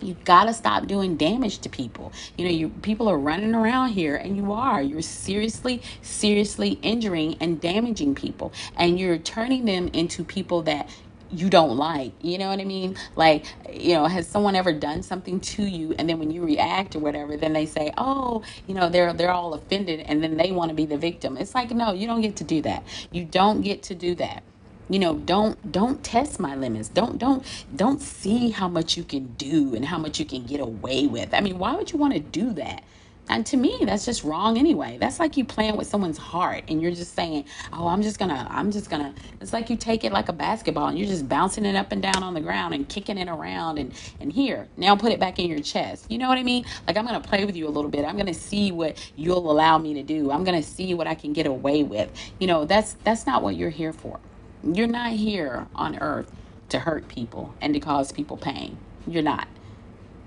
You've 0.00 0.24
got 0.24 0.44
to 0.44 0.52
stop 0.52 0.86
doing 0.86 1.16
damage 1.16 1.60
to 1.60 1.70
people. 1.70 2.12
You 2.36 2.44
know, 2.44 2.50
you 2.50 2.68
people 2.68 3.08
are 3.08 3.18
running 3.18 3.54
around 3.54 3.90
here 3.90 4.14
and 4.14 4.36
you 4.36 4.52
are. 4.52 4.82
You're 4.82 5.00
seriously, 5.00 5.80
seriously 6.02 6.78
injuring 6.82 7.36
and 7.40 7.58
damaging 7.60 8.14
people. 8.14 8.52
And 8.76 8.98
you're 9.00 9.16
turning 9.16 9.64
them 9.64 9.88
into 9.88 10.22
people 10.22 10.60
that 10.62 10.90
you 11.30 11.50
don't 11.50 11.76
like. 11.76 12.12
You 12.22 12.38
know 12.38 12.48
what 12.48 12.60
I 12.60 12.64
mean? 12.64 12.96
Like, 13.16 13.46
you 13.72 13.94
know, 13.94 14.06
has 14.06 14.26
someone 14.28 14.56
ever 14.56 14.72
done 14.72 15.02
something 15.02 15.40
to 15.40 15.64
you 15.64 15.94
and 15.98 16.08
then 16.08 16.18
when 16.18 16.30
you 16.30 16.44
react 16.44 16.96
or 16.96 17.00
whatever, 17.00 17.36
then 17.36 17.52
they 17.52 17.66
say, 17.66 17.92
"Oh, 17.98 18.42
you 18.66 18.74
know, 18.74 18.88
they're 18.88 19.12
they're 19.12 19.30
all 19.32 19.54
offended 19.54 20.00
and 20.00 20.22
then 20.22 20.36
they 20.36 20.52
want 20.52 20.70
to 20.70 20.74
be 20.74 20.86
the 20.86 20.98
victim." 20.98 21.36
It's 21.36 21.54
like, 21.54 21.70
"No, 21.70 21.92
you 21.92 22.06
don't 22.06 22.20
get 22.22 22.36
to 22.36 22.44
do 22.44 22.62
that. 22.62 22.84
You 23.10 23.24
don't 23.24 23.62
get 23.62 23.82
to 23.84 23.94
do 23.94 24.14
that." 24.16 24.42
You 24.88 25.00
know, 25.00 25.14
don't 25.14 25.72
don't 25.72 26.04
test 26.04 26.38
my 26.38 26.54
limits. 26.54 26.88
Don't 26.88 27.18
don't 27.18 27.44
don't 27.74 28.00
see 28.00 28.50
how 28.50 28.68
much 28.68 28.96
you 28.96 29.04
can 29.04 29.34
do 29.36 29.74
and 29.74 29.84
how 29.86 29.98
much 29.98 30.20
you 30.20 30.24
can 30.26 30.44
get 30.46 30.60
away 30.60 31.06
with. 31.08 31.34
I 31.34 31.40
mean, 31.40 31.58
why 31.58 31.74
would 31.74 31.92
you 31.92 31.98
want 31.98 32.14
to 32.14 32.20
do 32.20 32.52
that? 32.54 32.84
And 33.28 33.44
to 33.46 33.56
me, 33.56 33.78
that's 33.82 34.04
just 34.04 34.22
wrong 34.22 34.56
anyway. 34.56 34.98
That's 35.00 35.18
like 35.18 35.36
you 35.36 35.44
playing 35.44 35.76
with 35.76 35.88
someone's 35.88 36.18
heart 36.18 36.64
and 36.68 36.80
you're 36.80 36.92
just 36.92 37.14
saying, 37.14 37.44
oh, 37.72 37.88
I'm 37.88 38.02
just 38.02 38.18
gonna, 38.18 38.46
I'm 38.50 38.70
just 38.70 38.88
gonna. 38.88 39.14
It's 39.40 39.52
like 39.52 39.68
you 39.68 39.76
take 39.76 40.04
it 40.04 40.12
like 40.12 40.28
a 40.28 40.32
basketball 40.32 40.86
and 40.88 40.98
you're 40.98 41.08
just 41.08 41.28
bouncing 41.28 41.64
it 41.64 41.74
up 41.74 41.90
and 41.90 42.00
down 42.00 42.22
on 42.22 42.34
the 42.34 42.40
ground 42.40 42.74
and 42.74 42.88
kicking 42.88 43.18
it 43.18 43.28
around 43.28 43.78
and, 43.78 43.92
and 44.20 44.32
here, 44.32 44.68
now 44.76 44.94
put 44.94 45.10
it 45.10 45.18
back 45.18 45.38
in 45.40 45.48
your 45.48 45.58
chest. 45.58 46.06
You 46.08 46.18
know 46.18 46.28
what 46.28 46.38
I 46.38 46.44
mean? 46.44 46.64
Like 46.86 46.96
I'm 46.96 47.04
gonna 47.04 47.20
play 47.20 47.44
with 47.44 47.56
you 47.56 47.66
a 47.66 47.70
little 47.70 47.90
bit. 47.90 48.04
I'm 48.04 48.16
gonna 48.16 48.34
see 48.34 48.70
what 48.70 48.96
you'll 49.16 49.50
allow 49.50 49.76
me 49.78 49.94
to 49.94 50.02
do. 50.04 50.30
I'm 50.30 50.44
gonna 50.44 50.62
see 50.62 50.94
what 50.94 51.08
I 51.08 51.14
can 51.14 51.32
get 51.32 51.46
away 51.46 51.82
with. 51.82 52.10
You 52.38 52.46
know, 52.46 52.64
that's, 52.64 52.94
that's 53.02 53.26
not 53.26 53.42
what 53.42 53.56
you're 53.56 53.70
here 53.70 53.92
for. 53.92 54.20
You're 54.62 54.86
not 54.86 55.12
here 55.12 55.66
on 55.74 55.98
earth 55.98 56.30
to 56.68 56.78
hurt 56.78 57.08
people 57.08 57.54
and 57.60 57.74
to 57.74 57.80
cause 57.80 58.12
people 58.12 58.36
pain. 58.36 58.78
You're 59.06 59.22
not. 59.22 59.48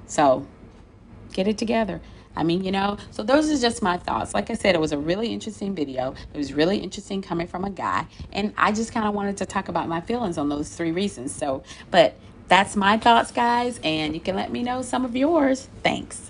So 0.05 0.47
get 1.33 1.47
it 1.47 1.57
together. 1.57 2.01
I 2.39 2.43
mean, 2.43 2.63
you 2.63 2.71
know, 2.71 2.97
so 3.11 3.21
those 3.21 3.51
are 3.51 3.59
just 3.59 3.81
my 3.81 3.97
thoughts. 3.97 4.33
Like 4.33 4.49
I 4.49 4.53
said, 4.53 4.73
it 4.73 4.79
was 4.79 4.93
a 4.93 4.97
really 4.97 5.33
interesting 5.33 5.75
video. 5.75 6.15
It 6.33 6.37
was 6.37 6.53
really 6.53 6.77
interesting 6.77 7.21
coming 7.21 7.47
from 7.47 7.65
a 7.65 7.69
guy. 7.69 8.05
And 8.31 8.53
I 8.55 8.71
just 8.71 8.93
kind 8.93 9.05
of 9.05 9.13
wanted 9.13 9.35
to 9.37 9.45
talk 9.45 9.67
about 9.67 9.89
my 9.89 9.99
feelings 9.99 10.37
on 10.37 10.47
those 10.47 10.69
three 10.73 10.91
reasons. 10.91 11.35
So, 11.35 11.63
but 11.91 12.15
that's 12.47 12.77
my 12.77 12.97
thoughts, 12.97 13.31
guys. 13.31 13.81
And 13.83 14.13
you 14.13 14.21
can 14.21 14.37
let 14.37 14.53
me 14.53 14.63
know 14.63 14.81
some 14.81 15.03
of 15.03 15.17
yours. 15.17 15.67
Thanks. 15.83 16.28